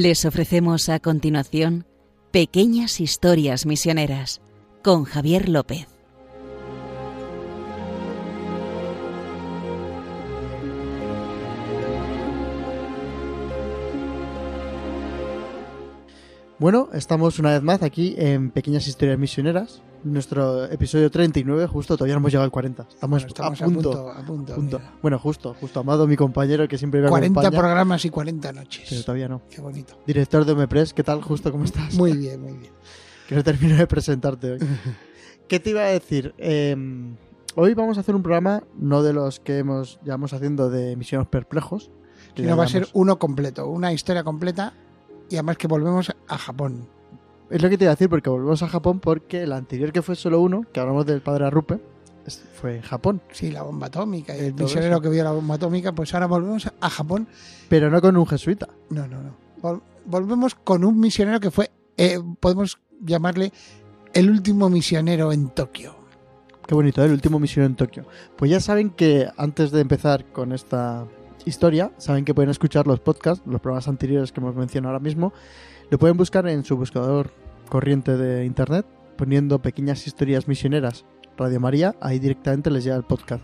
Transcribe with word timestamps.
Les 0.00 0.24
ofrecemos 0.24 0.88
a 0.90 1.00
continuación 1.00 1.84
Pequeñas 2.30 3.00
Historias 3.00 3.66
Misioneras 3.66 4.40
con 4.84 5.02
Javier 5.02 5.48
López. 5.48 5.97
Bueno, 16.58 16.88
estamos 16.92 17.38
una 17.38 17.52
vez 17.52 17.62
más 17.62 17.82
aquí 17.82 18.14
en 18.18 18.50
Pequeñas 18.50 18.86
Historias 18.88 19.18
Misioneras. 19.18 19.80
Nuestro 20.02 20.64
episodio 20.66 21.10
39, 21.10 21.66
justo, 21.66 21.96
todavía 21.96 22.14
no 22.14 22.18
hemos 22.18 22.32
llegado 22.32 22.44
al 22.44 22.50
40. 22.50 22.82
Estamos, 22.88 23.22
Bueno, 23.22 23.26
estamos 23.28 23.60
a 23.60 23.64
a 23.64 23.68
punto. 23.68 23.90
punto, 23.90 24.10
a 24.10 24.24
punto, 24.24 24.54
punto. 24.54 24.78
mira. 24.78 24.92
Bueno, 25.02 25.18
justo, 25.18 25.54
justo. 25.60 25.80
Amado, 25.80 26.06
mi 26.06 26.16
compañero 26.16 26.66
que 26.66 26.76
siempre 26.78 27.00
me 27.00 27.08
40 27.08 27.40
acompaña, 27.40 27.60
programas 27.60 28.04
y 28.04 28.10
40 28.10 28.52
noches. 28.52 28.86
Pero 28.88 29.02
todavía 29.02 29.28
no. 29.28 29.42
Qué 29.48 29.60
bonito. 29.60 29.98
Director 30.06 30.44
de 30.44 30.52
Omepres, 30.52 30.92
¿qué 30.94 31.04
tal? 31.04 31.22
Justo, 31.22 31.50
¿cómo 31.52 31.64
estás? 31.64 31.94
Muy 31.94 32.16
bien, 32.16 32.40
muy 32.40 32.54
bien. 32.54 32.72
Que 33.28 33.34
no 33.36 33.44
termino 33.44 33.76
de 33.76 33.86
presentarte 33.86 34.52
hoy. 34.52 34.58
¿Qué 35.48 35.60
te 35.60 35.70
iba 35.70 35.82
a 35.82 35.86
decir? 35.86 36.34
Eh, 36.38 36.76
hoy 37.54 37.74
vamos 37.74 37.98
a 37.98 38.00
hacer 38.00 38.14
un 38.16 38.22
programa, 38.22 38.64
no 38.76 39.02
de 39.02 39.12
los 39.12 39.38
que 39.40 39.58
hemos 39.58 40.00
llevamos 40.04 40.32
haciendo 40.32 40.70
de 40.70 40.96
Misiones 40.96 41.28
Perplejos. 41.28 41.90
que 42.34 42.42
Si 42.42 42.46
ya 42.46 42.50
no 42.50 42.56
va 42.56 42.64
a 42.64 42.68
ser 42.68 42.88
uno 42.94 43.18
completo, 43.18 43.68
una 43.68 43.92
historia 43.92 44.24
completa 44.24 44.74
y 45.30 45.36
además 45.36 45.56
que 45.58 45.66
volvemos 45.66 46.12
a 46.28 46.38
Japón. 46.38 46.88
Es 47.50 47.62
lo 47.62 47.68
que 47.70 47.78
te 47.78 47.84
iba 47.84 47.92
a 47.92 47.94
decir, 47.94 48.08
porque 48.10 48.28
volvemos 48.28 48.62
a 48.62 48.68
Japón, 48.68 49.00
porque 49.00 49.42
el 49.42 49.52
anterior 49.52 49.92
que 49.92 50.02
fue 50.02 50.16
solo 50.16 50.40
uno, 50.40 50.64
que 50.72 50.80
hablamos 50.80 51.06
del 51.06 51.22
padre 51.22 51.46
Arrupe, 51.46 51.80
fue 52.60 52.76
en 52.76 52.82
Japón. 52.82 53.22
Sí, 53.32 53.50
la 53.50 53.62
bomba 53.62 53.86
atómica 53.86 54.36
y 54.36 54.40
el 54.40 54.54
misionero 54.54 55.00
que 55.00 55.08
vio 55.08 55.24
la 55.24 55.32
bomba 55.32 55.54
atómica, 55.54 55.92
pues 55.92 56.12
ahora 56.12 56.26
volvemos 56.26 56.70
a 56.80 56.90
Japón. 56.90 57.26
Pero 57.70 57.90
no 57.90 58.02
con 58.02 58.16
un 58.18 58.26
jesuita. 58.26 58.68
No, 58.90 59.06
no, 59.08 59.22
no. 59.22 59.34
Vol- 59.62 59.80
volvemos 60.04 60.54
con 60.54 60.84
un 60.84 61.00
misionero 61.00 61.40
que 61.40 61.50
fue, 61.50 61.70
eh, 61.96 62.18
podemos 62.38 62.78
llamarle 63.00 63.50
el 64.12 64.28
último 64.30 64.68
misionero 64.68 65.32
en 65.32 65.48
Tokio. 65.48 65.94
Qué 66.66 66.74
bonito, 66.74 67.00
¿eh? 67.02 67.06
el 67.06 67.12
último 67.12 67.38
misionero 67.40 67.70
en 67.70 67.76
Tokio. 67.76 68.04
Pues 68.36 68.50
ya 68.50 68.60
saben 68.60 68.90
que 68.90 69.26
antes 69.38 69.70
de 69.70 69.80
empezar 69.80 70.26
con 70.26 70.52
esta 70.52 71.06
historia, 71.44 71.92
saben 71.98 72.24
que 72.24 72.34
pueden 72.34 72.50
escuchar 72.50 72.86
los 72.86 73.00
podcasts, 73.00 73.44
los 73.46 73.60
programas 73.60 73.88
anteriores 73.88 74.32
que 74.32 74.40
hemos 74.40 74.54
mencionado 74.54 74.94
ahora 74.94 75.02
mismo. 75.02 75.32
Lo 75.90 75.98
pueden 75.98 76.16
buscar 76.16 76.46
en 76.48 76.64
su 76.64 76.76
buscador 76.76 77.30
corriente 77.68 78.16
de 78.16 78.44
internet, 78.44 78.86
poniendo 79.16 79.60
pequeñas 79.60 80.06
historias 80.06 80.48
misioneras 80.48 81.04
Radio 81.38 81.60
María, 81.60 81.94
ahí 82.00 82.18
directamente 82.18 82.70
les 82.70 82.84
llega 82.84 82.96
el 82.96 83.04
podcast. 83.04 83.42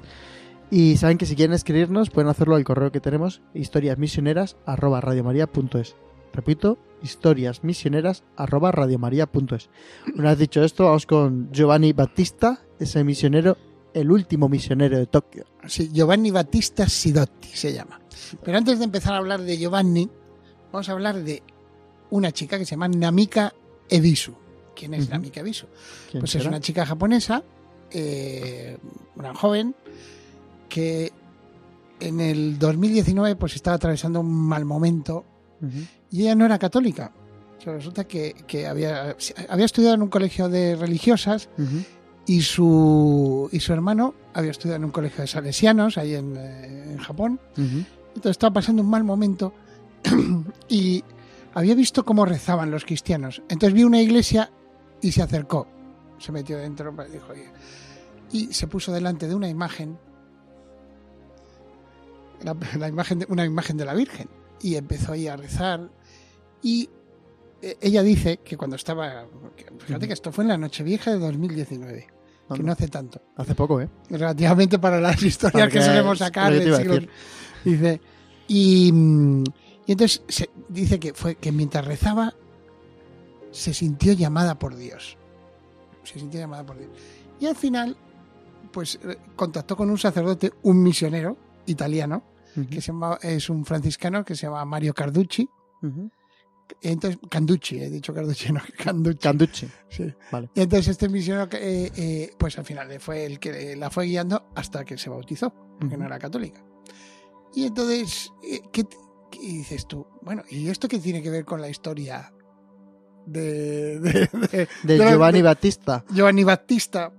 Y 0.70 0.96
saben 0.96 1.18
que 1.18 1.26
si 1.26 1.36
quieren 1.36 1.52
escribirnos, 1.54 2.08
pueden 2.10 2.28
hacerlo 2.28 2.56
al 2.56 2.64
correo 2.64 2.90
que 2.90 2.98
tenemos, 3.00 3.42
historiasmisioneras.radiomaria.es. 3.54 5.94
Repito, 6.32 6.78
historiasmisioneras.radiomaria.es. 7.02 9.70
Una 10.16 10.30
vez 10.30 10.38
dicho 10.38 10.64
esto, 10.64 10.86
vamos 10.86 11.04
con 11.06 11.52
Giovanni 11.52 11.92
Battista, 11.92 12.62
ese 12.80 13.04
misionero, 13.04 13.56
el 13.94 14.10
último 14.10 14.48
misionero 14.48 14.98
de 14.98 15.06
Tokio. 15.06 15.46
Sí, 15.66 15.90
Giovanni 15.92 16.30
Battista 16.30 16.88
Sidotti 16.88 17.48
se 17.48 17.72
llama. 17.72 18.00
Pero 18.42 18.58
antes 18.58 18.78
de 18.78 18.84
empezar 18.84 19.14
a 19.14 19.18
hablar 19.18 19.40
de 19.40 19.56
Giovanni, 19.56 20.10
vamos 20.72 20.88
a 20.88 20.92
hablar 20.92 21.22
de 21.22 21.42
una 22.10 22.32
chica 22.32 22.58
que 22.58 22.64
se 22.64 22.72
llama 22.72 22.88
Namika 22.88 23.54
Ebisu. 23.88 24.34
¿Quién 24.74 24.94
es. 24.94 25.08
Namika 25.08 25.40
Ebisu? 25.40 25.66
¿Quién 26.10 26.20
Pues 26.20 26.34
es 26.34 26.44
una 26.44 26.60
chica 26.60 26.84
japonesa, 26.84 27.42
eh, 27.90 28.76
una 29.14 29.34
joven, 29.34 29.74
que 30.68 31.12
en 32.00 32.20
el 32.20 32.58
2019 32.58 33.36
pues 33.36 33.54
estaba 33.54 33.76
atravesando 33.76 34.20
un 34.20 34.32
mal 34.32 34.64
momento 34.64 35.24
y 36.10 36.22
ella 36.22 36.34
no 36.34 36.44
era 36.44 36.58
católica. 36.58 37.12
Resulta 37.64 38.04
que, 38.04 38.34
que 38.46 38.66
había, 38.66 39.16
había 39.48 39.64
estudiado 39.64 39.94
en 39.94 40.02
un 40.02 40.08
colegio 40.08 40.48
de 40.50 40.76
religiosas. 40.76 41.48
Y 42.26 42.42
su, 42.42 43.48
y 43.52 43.60
su 43.60 43.72
hermano 43.72 44.14
había 44.32 44.50
estudiado 44.50 44.76
en 44.76 44.84
un 44.84 44.90
colegio 44.90 45.22
de 45.22 45.26
salesianos 45.26 45.98
ahí 45.98 46.14
en, 46.14 46.36
eh, 46.36 46.92
en 46.92 46.98
Japón. 46.98 47.40
Ujú. 47.52 47.84
Entonces 48.08 48.30
estaba 48.32 48.54
pasando 48.54 48.82
un 48.82 48.90
mal 48.90 49.04
momento 49.04 49.52
y 50.68 51.04
había 51.54 51.74
visto 51.74 52.04
cómo 52.04 52.24
rezaban 52.24 52.70
los 52.70 52.84
cristianos. 52.84 53.42
Entonces 53.48 53.74
vio 53.74 53.86
una 53.86 54.00
iglesia 54.00 54.50
y 55.00 55.12
se 55.12 55.22
acercó. 55.22 55.66
Se 56.18 56.32
metió 56.32 56.56
dentro 56.56 56.94
y 57.06 57.12
dijo, 57.12 57.32
"Oye", 57.32 57.50
y 58.32 58.52
se 58.52 58.66
puso 58.66 58.92
delante 58.92 59.28
de 59.28 59.34
una 59.34 59.48
imagen, 59.48 59.98
la, 62.42 62.56
la 62.78 62.88
imagen 62.88 63.20
de, 63.20 63.26
una 63.28 63.44
imagen 63.44 63.76
de 63.76 63.84
la 63.84 63.94
Virgen, 63.94 64.28
y 64.60 64.76
empezó 64.76 65.12
ahí 65.12 65.28
a 65.28 65.36
rezar. 65.36 65.90
Y 66.62 66.88
eh, 67.62 67.76
ella 67.80 68.02
dice 68.02 68.38
que 68.38 68.56
cuando 68.56 68.76
estaba, 68.76 69.26
fíjate 69.78 70.06
que 70.06 70.12
esto 70.12 70.32
fue 70.32 70.44
en 70.44 70.48
la 70.48 70.58
Nochevieja 70.58 71.12
de 71.12 71.18
2019, 71.18 72.06
que 72.52 72.62
no 72.62 72.72
hace 72.72 72.88
tanto. 72.88 73.20
Hace 73.36 73.54
poco, 73.54 73.80
¿eh? 73.80 73.88
relativamente 74.10 74.78
para 74.78 75.00
las 75.00 75.22
historias 75.22 75.68
que 75.70 75.80
solemos 75.80 76.18
sacar 76.18 76.52
del 76.52 76.76
siglo- 76.76 76.94
dice 77.64 78.00
y, 78.48 78.88
y 79.86 79.92
entonces 79.92 80.22
se- 80.28 80.50
dice 80.68 81.00
que 81.00 81.14
fue 81.14 81.36
que 81.36 81.50
mientras 81.52 81.84
rezaba 81.86 82.34
se 83.50 83.72
sintió 83.72 84.12
llamada 84.12 84.58
por 84.58 84.76
Dios. 84.76 85.16
Se 86.02 86.18
sintió 86.18 86.40
llamada 86.40 86.64
por 86.66 86.76
Dios. 86.78 86.90
Y 87.40 87.46
al 87.46 87.56
final 87.56 87.96
pues 88.72 88.98
eh, 89.04 89.16
contactó 89.36 89.76
con 89.76 89.88
un 89.90 89.98
sacerdote 89.98 90.52
un 90.62 90.82
misionero 90.82 91.36
italiano 91.66 92.22
que 92.70 92.80
se 92.80 92.88
llama 92.92 93.18
es 93.22 93.48
un 93.50 93.64
franciscano 93.64 94.24
que 94.24 94.34
se 94.36 94.46
llama 94.46 94.64
Mario 94.64 94.94
Carducci. 94.94 95.48
Ujú. 95.82 96.10
Entonces 96.80 97.18
Canducci 97.30 97.78
he 97.80 97.90
dicho 97.90 98.12
Carducci 98.14 98.52
no 98.52 98.60
Canducci 98.82 99.18
Canducci. 99.18 99.68
Sí. 99.88 100.12
Vale. 100.32 100.50
Y 100.54 100.60
entonces 100.62 100.88
este 100.88 101.08
misionero, 101.08 101.48
eh, 101.52 101.90
eh, 101.96 102.30
pues 102.38 102.58
al 102.58 102.64
final 102.64 102.98
fue 103.00 103.24
el 103.26 103.38
que 103.38 103.76
la 103.76 103.90
fue 103.90 104.06
guiando 104.06 104.46
hasta 104.54 104.84
que 104.84 104.96
se 104.98 105.10
bautizó, 105.10 105.52
porque 105.78 105.96
no 105.96 106.06
era 106.06 106.18
católica. 106.18 106.64
Y 107.54 107.66
entonces, 107.66 108.30
eh, 108.42 108.60
¿qué, 108.72 108.84
dices 109.40 109.86
tú? 109.86 110.06
Bueno, 110.22 110.42
¿y 110.50 110.68
esto 110.68 110.88
qué 110.88 110.98
tiene 110.98 111.22
que 111.22 111.30
ver 111.30 111.44
con 111.44 111.60
la 111.60 111.68
historia 111.68 112.32
de, 113.26 114.00
de- 114.00 114.10
de- 114.50 114.68
De 114.82 114.98
de- 114.98 115.10
Giovanni 115.10 115.42
Battista, 115.42 116.04
Giovanni 116.10 116.44
Battista, 116.44 117.12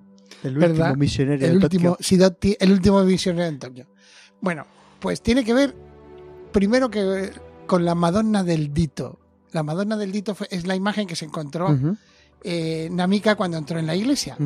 el 0.43 0.57
último 0.57 0.73
¿verdad? 0.77 0.95
misionero 0.97 1.45
el 1.45 1.51
de 1.59 1.65
último, 1.65 1.95
Tokio. 1.95 2.55
El 2.59 2.71
último 2.71 3.03
misionero 3.03 3.47
en 3.47 3.59
Tokio? 3.59 3.87
Bueno, 4.41 4.65
pues 4.99 5.21
tiene 5.21 5.43
que 5.43 5.53
ver 5.53 5.75
primero 6.51 6.89
que 6.89 7.31
con 7.65 7.83
la 7.85 7.95
Madonna 7.95 8.43
del 8.43 8.73
Dito. 8.73 9.19
La 9.55 9.63
Madonna 9.63 9.95
del 9.97 10.11
Dito 10.11 10.35
fue- 10.35 10.47
es 10.51 10.67
la 10.67 10.75
imagen 10.75 11.07
que 11.07 11.15
se 11.15 11.25
encontró 11.25 11.69
Ujú. 11.71 11.95
eh, 12.43 12.89
Namika 12.91 13.35
cuando 13.35 13.57
entró 13.57 13.79
en 13.79 13.87
la 13.87 13.95
iglesia. 13.95 14.37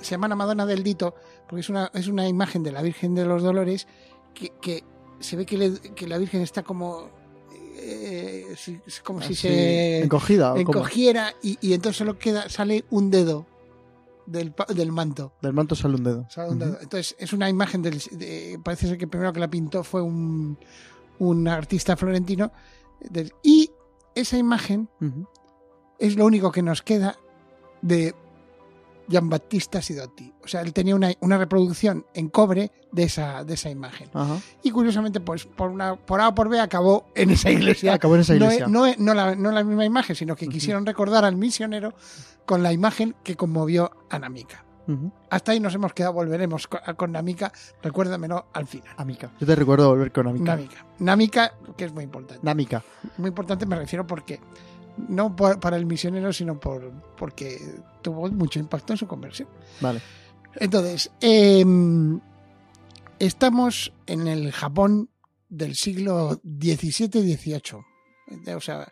Se 0.00 0.10
llama 0.12 0.28
la 0.28 0.36
Madonna 0.36 0.64
del 0.66 0.82
Dito 0.82 1.14
porque 1.48 1.60
es 1.60 1.68
una, 1.68 1.90
es 1.94 2.06
una 2.08 2.28
imagen 2.28 2.62
de 2.62 2.72
la 2.72 2.80
Virgen 2.82 3.14
de 3.14 3.24
los 3.24 3.42
Dolores 3.42 3.86
que, 4.34 4.52
que 4.60 4.84
se 5.18 5.36
ve 5.36 5.44
que, 5.44 5.58
le- 5.58 5.80
que 5.96 6.06
la 6.06 6.18
Virgen 6.18 6.42
está 6.42 6.62
como 6.62 7.08
eh, 7.80 8.46
es 8.86 9.00
como 9.00 9.20
si 9.22 9.34
se 9.34 10.02
encogida, 10.02 10.54
encogiera 10.58 11.32
y, 11.42 11.58
y 11.60 11.72
entonces 11.74 11.96
solo 11.98 12.18
queda 12.18 12.48
sale 12.48 12.84
un 12.90 13.10
dedo 13.10 13.46
del, 14.26 14.52
del 14.74 14.92
manto. 14.92 15.32
Del 15.40 15.52
manto 15.54 15.74
sale 15.74 15.94
un 15.94 16.04
dedo. 16.04 16.26
sale 16.28 16.50
un 16.50 16.58
dedo. 16.58 16.78
Entonces 16.80 17.16
es 17.18 17.32
una 17.32 17.48
imagen 17.48 17.80
del 17.82 17.98
de- 18.12 18.60
parece 18.62 18.86
ser 18.88 18.98
que 18.98 19.04
el 19.04 19.10
primero 19.10 19.32
que 19.32 19.40
la 19.40 19.48
pintó 19.48 19.82
fue 19.84 20.02
un, 20.02 20.58
un 21.18 21.48
artista 21.48 21.96
florentino 21.96 22.52
del- 23.00 23.32
y 23.42 23.70
esa 24.20 24.36
imagen 24.38 24.88
es 25.98 26.16
lo 26.16 26.24
único 26.26 26.50
que 26.52 26.62
nos 26.62 26.82
queda 26.82 27.16
de 27.82 28.14
Giambattista 29.08 29.80
Sidotti. 29.80 30.32
O 30.44 30.48
sea, 30.48 30.60
él 30.60 30.72
tenía 30.74 30.94
una, 30.94 31.10
una 31.20 31.38
reproducción 31.38 32.04
en 32.14 32.28
cobre 32.28 32.70
de 32.92 33.04
esa, 33.04 33.42
de 33.44 33.54
esa 33.54 33.70
imagen. 33.70 34.10
Ajá. 34.12 34.36
Y 34.62 34.70
curiosamente, 34.70 35.20
pues 35.20 35.46
por 35.46 35.70
una 35.70 35.96
por 35.96 36.20
A 36.20 36.28
o 36.28 36.34
por 36.34 36.48
B 36.50 36.60
acabó 36.60 37.06
en 37.14 37.30
esa 37.30 37.50
iglesia. 37.50 37.94
Acabó 37.94 38.16
en 38.16 38.20
esa 38.22 38.34
iglesia. 38.34 38.64
es- 38.66 38.70
No, 38.70 38.84
no 38.98 39.14
la, 39.14 39.34
no 39.34 39.50
la 39.50 39.64
misma 39.64 39.84
imagen, 39.86 40.14
sino 40.14 40.36
que 40.36 40.46
quisieron 40.48 40.84
recordar 40.84 41.24
al 41.24 41.36
misionero 41.36 41.94
con 42.44 42.62
la 42.62 42.72
imagen 42.72 43.14
que 43.24 43.34
conmovió 43.36 43.90
a 44.10 44.18
Namika. 44.18 44.64
Hasta 45.30 45.52
ahí 45.52 45.60
nos 45.60 45.74
hemos 45.74 45.92
quedado, 45.92 46.14
volveremos 46.14 46.66
con, 46.66 46.80
con 46.96 47.12
Namika, 47.12 47.52
recuérdamelo 47.82 48.46
al 48.54 48.66
final. 48.66 48.88
Amica. 48.96 49.30
Yo 49.38 49.46
te 49.46 49.54
recuerdo 49.54 49.90
volver 49.90 50.10
con 50.12 50.26
Amica. 50.28 50.56
Namika. 50.56 50.86
Namika, 50.98 51.52
que 51.76 51.84
es 51.84 51.92
muy 51.92 52.04
importante. 52.04 52.40
Námica. 52.42 52.82
muy 53.18 53.28
importante 53.28 53.66
me 53.66 53.76
refiero 53.76 54.06
porque 54.06 54.40
no 55.08 55.36
por- 55.36 55.60
para 55.60 55.76
el 55.76 55.86
misionero 55.86 56.32
sino 56.32 56.58
por 56.58 56.90
porque 57.16 57.60
tuvo 58.02 58.28
mucho 58.30 58.58
impacto 58.58 58.94
en 58.94 58.96
su 58.96 59.06
conversión 59.06 59.48
Vale. 59.80 60.00
entonces 60.56 61.10
em, 61.20 62.18
estamos 63.18 63.92
en 64.06 64.26
el 64.26 64.50
Japón 64.52 65.08
del 65.48 65.74
siglo 65.76 66.40
XVII 66.42 67.08
XVIII 67.36 68.54
o 68.54 68.60
sea 68.60 68.88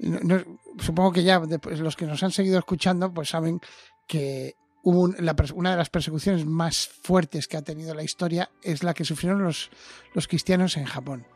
no- 0.00 0.20
no- 0.22 0.58
supongo 0.78 1.12
que 1.12 1.22
ya 1.22 1.38
después, 1.40 1.78
los 1.80 1.96
que 1.96 2.06
nos 2.06 2.22
han 2.22 2.30
seguido 2.32 2.58
escuchando 2.58 3.12
pues 3.12 3.28
saben 3.28 3.60
que 4.06 4.54
hubo 4.82 5.00
un- 5.00 5.16
la 5.18 5.34
una 5.54 5.72
de 5.72 5.76
las 5.76 5.90
persecuciones 5.90 6.46
más 6.46 6.86
fuertes 7.02 7.48
que 7.48 7.56
ha 7.56 7.62
tenido 7.62 7.94
la 7.94 8.02
historia 8.02 8.50
es 8.62 8.82
la 8.82 8.94
que 8.94 9.04
sufrieron 9.04 9.42
los, 9.42 9.70
los 10.14 10.26
cristianos 10.28 10.76
en 10.76 10.84
Japón. 10.84 11.26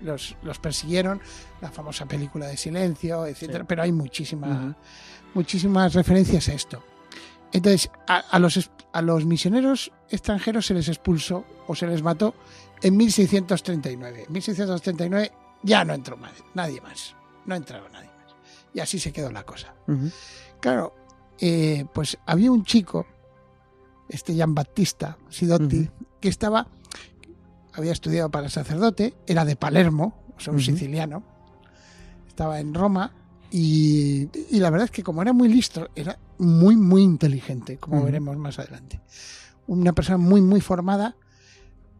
Los, 0.00 0.36
los 0.42 0.58
persiguieron, 0.58 1.20
la 1.60 1.70
famosa 1.70 2.06
película 2.06 2.46
de 2.46 2.56
silencio, 2.56 3.24
etcétera, 3.26 3.60
Sí. 3.60 3.66
pero 3.68 3.82
hay 3.82 3.92
muchísima- 3.92 4.76
muchísimas 5.34 5.94
referencias 5.94 6.48
a 6.48 6.54
esto. 6.54 6.82
Entonces, 7.52 7.90
a, 8.08 8.16
a 8.18 8.38
los, 8.38 8.70
a 8.92 9.02
los 9.02 9.24
misioneros 9.26 9.92
extranjeros 10.10 10.66
se 10.66 10.74
les 10.74 10.88
expulsó 10.88 11.44
o 11.66 11.74
se 11.74 11.86
les 11.86 12.02
mató 12.02 12.34
en 12.82 12.96
1639. 12.96 14.24
En 14.26 14.32
1639 14.32 15.30
ya 15.62 15.84
no 15.84 15.94
entró 15.94 16.18
nadie, 16.54 16.80
más. 16.80 17.14
No 17.46 17.54
entraron 17.54 17.92
nadie 17.92 18.08
más. 18.08 18.34
Y 18.74 18.80
así 18.80 18.98
se 18.98 19.12
quedó 19.12 19.30
la 19.30 19.44
cosa. 19.44 19.74
Claro, 20.60 20.94
eh, 21.40 21.86
pues 21.92 22.18
había 22.26 22.50
un 22.52 22.64
chico, 22.64 23.06
este 24.08 24.34
Gian 24.34 24.54
Battista 24.54 25.18
Sidotti, 25.28 25.88
que 26.20 26.28
estaba, 26.28 26.68
había 27.72 27.92
estudiado 27.92 28.30
para 28.30 28.48
sacerdote, 28.48 29.14
era 29.26 29.44
de 29.44 29.56
Palermo, 29.56 30.14
o 30.36 30.40
sea, 30.40 30.52
un 30.52 30.60
siciliano, 30.60 31.22
estaba 32.28 32.60
en 32.60 32.74
Roma 32.74 33.12
y, 33.50 34.28
y 34.50 34.60
la 34.60 34.70
verdad 34.70 34.86
es 34.86 34.90
que 34.90 35.02
como 35.02 35.22
era 35.22 35.32
muy 35.32 35.48
listo, 35.48 35.90
era 35.94 36.18
muy, 36.38 36.76
muy 36.76 37.02
inteligente, 37.02 37.78
como 37.78 38.02
veremos 38.04 38.36
más 38.36 38.58
adelante. 38.58 39.00
Una 39.66 39.92
persona 39.92 40.18
muy, 40.18 40.40
muy 40.40 40.60
formada 40.60 41.16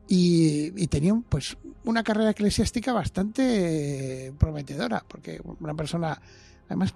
y, 0.08 0.72
y 0.82 0.86
tenía 0.88 1.14
pues 1.28 1.56
una 1.84 2.02
carrera 2.02 2.30
eclesiástica 2.30 2.92
bastante 2.92 4.32
prometedora, 4.38 5.04
porque 5.06 5.40
una 5.60 5.74
persona, 5.74 6.20
además, 6.66 6.94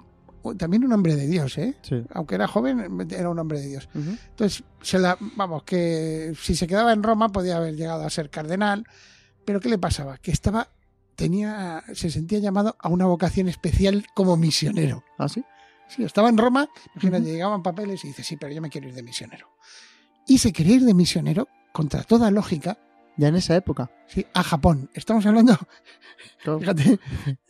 también 0.54 0.84
un 0.84 0.92
hombre 0.92 1.16
de 1.16 1.26
Dios, 1.26 1.58
¿eh? 1.58 1.74
Sí. 1.82 2.02
aunque 2.12 2.34
era 2.36 2.46
joven, 2.46 3.06
era 3.10 3.28
un 3.30 3.38
hombre 3.38 3.60
de 3.60 3.66
Dios. 3.68 3.88
Entonces, 3.94 4.62
se 4.82 4.98
la, 4.98 5.16
vamos, 5.36 5.62
que 5.64 6.32
si 6.40 6.54
se 6.54 6.66
quedaba 6.66 6.92
en 6.92 7.02
Roma 7.02 7.30
podía 7.30 7.56
haber 7.56 7.74
llegado 7.74 8.04
a 8.04 8.10
ser 8.10 8.30
cardenal, 8.30 8.84
pero 9.44 9.60
¿qué 9.60 9.68
le 9.68 9.78
pasaba? 9.78 10.18
Que 10.18 10.30
estaba, 10.30 10.68
tenía, 11.14 11.82
se 11.94 12.10
sentía 12.10 12.38
llamado 12.38 12.76
a 12.78 12.88
una 12.88 13.06
vocación 13.06 13.48
especial 13.48 14.06
como 14.14 14.36
misionero. 14.36 15.02
¿Ah, 15.18 15.28
sí? 15.28 15.44
Sí, 15.88 16.02
estaba 16.04 16.28
en 16.28 16.36
Roma, 16.36 16.68
imagínate, 16.94 17.22
Ujú. 17.24 17.32
llegaban 17.32 17.62
papeles 17.62 18.04
y 18.04 18.08
dice, 18.08 18.22
sí, 18.24 18.36
pero 18.36 18.52
yo 18.52 18.60
me 18.60 18.70
quiero 18.70 18.88
ir 18.88 18.94
de 18.94 19.02
misionero. 19.02 19.48
Y 20.26 20.38
se 20.38 20.52
quería 20.52 20.76
ir 20.76 20.84
de 20.84 20.94
misionero, 20.94 21.48
contra 21.72 22.02
toda 22.02 22.30
lógica, 22.30 22.78
Ya 23.16 23.28
en 23.28 23.36
esa 23.36 23.56
época. 23.56 23.90
sí, 24.06 24.26
a 24.34 24.42
Japón. 24.42 24.90
Estamos 24.94 25.24
hablando, 25.26 25.56
fíjate, 26.60 26.98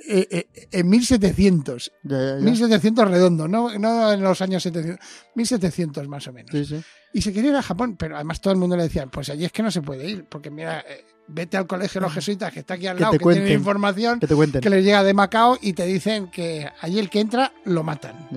eh, 0.09 0.29
eh, 0.31 0.47
en 0.73 0.89
1700. 0.89 1.93
Ya, 2.05 2.17
ya, 2.19 2.27
ya. 2.39 2.45
1700 2.45 3.11
redondo, 3.11 3.49
no, 3.49 3.77
no 3.79 4.13
en 4.13 4.23
los 4.23 4.41
años 4.43 4.63
700, 4.63 5.05
1700 5.35 6.09
más 6.09 6.27
o 6.29 6.33
menos. 6.33 6.51
Sí, 6.53 6.65
sí. 6.65 6.81
Y 7.13 7.23
se 7.23 7.33
quería 7.33 7.51
ir 7.51 7.57
a 7.57 7.63
Japón, 7.63 7.97
pero 7.97 8.15
además 8.17 8.41
todo 8.41 8.53
el 8.53 8.59
mundo 8.59 8.77
le 8.77 8.85
decía, 8.85 9.07
pues 9.07 9.29
allí 9.31 9.45
es 9.45 9.53
que 9.53 9.63
no 9.63 9.71
se 9.71 9.83
puede 9.83 10.09
ir, 10.09 10.25
porque 10.29 10.51
mira, 10.51 10.81
eh, 10.81 11.05
vete 11.29 11.57
al 11.57 11.67
colegio 11.67 12.01
de 12.01 12.07
los 12.07 12.15
jesuitas 12.15 12.53
que 12.53 12.61
está 12.61 12.75
aquí 12.75 12.87
al 12.87 12.97
Que 12.97 13.03
lado, 13.03 13.13
te 13.13 13.19
que 13.19 13.33
tienen 13.33 13.53
información, 13.53 14.21
Que 14.21 14.27
te 14.27 14.35
cuenten. 14.35 14.61
que 14.61 14.71
les 14.71 14.85
llega 14.85 15.03
de 15.03 15.15
Macao 15.15 15.59
y 15.61 15.73
te 15.73 15.85
dicen 15.87 16.29
que 16.31 16.71
allí 16.81 16.99
el 16.99 17.11
que 17.11 17.21
entra 17.21 17.53
lo 17.65 17.83
matan 17.83 18.29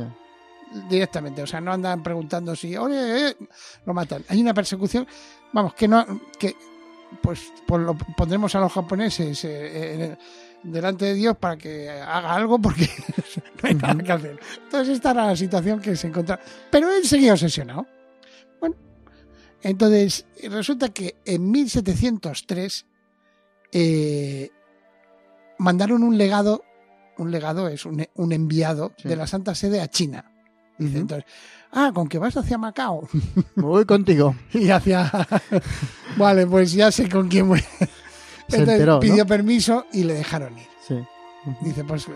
directamente. 0.90 1.42
O 1.42 1.48
sea, 1.48 1.60
no 1.62 1.74
andan 1.74 2.02
preguntando 2.04 2.56
si, 2.56 2.76
oye, 2.78 3.30
eh", 3.30 3.36
lo 3.86 3.94
matan. 3.94 4.24
Hay 4.30 4.40
una 4.42 4.54
persecución, 4.54 5.08
vamos, 5.52 5.74
que 5.74 5.88
no, 5.88 6.06
que 6.40 6.56
pues, 7.22 7.52
pues 7.68 7.82
lo 7.82 7.96
pondremos 7.96 8.54
a 8.56 8.60
los 8.60 8.72
japoneses 8.72 9.44
eh, 9.46 10.18
delante 10.64 11.06
de 11.06 11.14
Dios 11.16 11.38
para 11.38 11.58
que 11.58 11.90
haga 11.90 12.34
algo 12.36 12.60
porque 12.60 12.88
no 13.64 13.70
hay 13.70 13.76
nada 13.76 14.04
que 14.04 14.12
hacer. 14.12 14.40
Entonces 14.64 14.96
esta 14.96 15.12
era 15.12 15.26
la 15.28 15.36
situación 15.36 15.80
que 15.80 15.96
se 15.96 16.08
encontraba. 16.08 16.42
Pero 16.72 16.92
él 16.94 17.06
seguía 17.06 17.34
obsesionado. 17.34 17.86
Bueno, 18.60 18.76
entonces 19.62 20.26
resulta 20.50 20.90
que 20.90 21.18
en 21.26 21.50
1703 21.52 22.86
eh, 23.72 24.50
mandaron 25.58 26.04
un 26.04 26.18
legado, 26.18 26.64
un 27.18 27.32
legado 27.32 27.68
es 27.68 27.86
un, 27.86 28.06
un 28.16 28.32
enviado 28.34 28.94
Sí. 28.98 29.08
de 29.08 29.16
la 29.16 29.28
Santa 29.28 29.56
Sede 29.56 29.82
a 29.82 29.88
China. 29.88 30.32
Dice 30.78 30.92
Ujú. 30.94 31.02
entonces, 31.02 31.32
ah, 31.72 31.92
con 31.94 32.08
que 32.08 32.18
vas 32.20 32.36
hacia 32.38 32.58
Macao 32.58 33.08
Me 33.56 33.64
voy 33.64 33.86
contigo. 33.86 34.36
y 34.54 34.70
hacia... 34.70 35.12
vale, 36.18 36.46
pues 36.48 36.74
ya 36.74 36.92
sé 36.92 37.10
con 37.10 37.28
quién 37.28 37.48
voy. 37.48 37.64
Se 38.48 38.58
Entonces 38.58 38.88
pidió 39.00 39.26
permiso 39.26 39.86
y 39.94 40.04
le 40.04 40.14
dejaron 40.16 40.58
ir. 40.58 40.68
Sí. 40.88 40.96
Dice, 41.62 41.84
pues, 41.84 42.08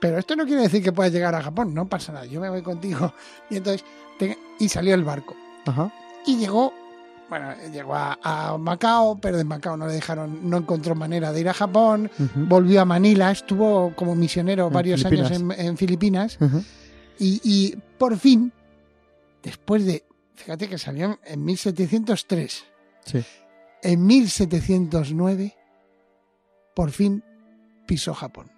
pero 0.00 0.18
esto 0.18 0.34
no 0.36 0.44
quiere 0.44 0.62
decir 0.62 0.82
que 0.82 0.92
puedas 0.92 1.12
llegar 1.12 1.34
a 1.34 1.42
Japón, 1.42 1.72
no 1.74 1.88
pasa 1.88 2.12
nada, 2.12 2.26
yo 2.26 2.40
me 2.40 2.48
voy 2.50 2.62
contigo. 2.62 3.12
Y 3.50 3.56
entonces, 3.58 3.84
te- 4.18 4.38
y 4.58 4.68
salió 4.68 4.94
el 4.94 5.04
barco. 5.04 5.36
Ajá. 5.66 5.92
Y 6.26 6.36
llegó, 6.38 6.72
bueno, 7.28 7.48
llegó 7.72 7.94
a, 7.94 8.18
a 8.22 8.56
Macao, 8.58 9.18
pero 9.20 9.36
de 9.36 9.44
Macao 9.44 9.76
no 9.76 9.86
le 9.86 9.92
dejaron, 9.94 10.48
no 10.48 10.56
encontró 10.56 10.94
manera 10.94 11.30
de 11.32 11.40
ir 11.40 11.48
a 11.48 11.54
Japón. 11.54 12.10
Volvió 12.34 12.80
a 12.80 12.84
Manila, 12.84 13.30
estuvo 13.30 13.92
como 13.94 14.14
misionero 14.14 14.66
En 14.68 14.72
varios 14.72 15.04
años 15.04 15.30
en, 15.30 15.36
Filipinas. 15.36 15.58
en 15.58 15.76
Filipinas. 15.76 16.38
Ujú. 16.40 16.64
Y, 17.18 17.40
y 17.44 17.76
por 17.98 18.16
fin, 18.18 18.52
después 19.46 19.84
de, 19.86 20.04
fíjate 20.34 20.68
que 20.68 20.76
salió 20.78 21.18
en 21.24 21.44
1703, 21.44 22.64
Sí. 23.04 23.24
en 23.82 24.06
1709, 24.06 25.54
por 26.74 26.90
fin 26.90 27.22
pisó 27.86 28.12
Japón. 28.14 28.50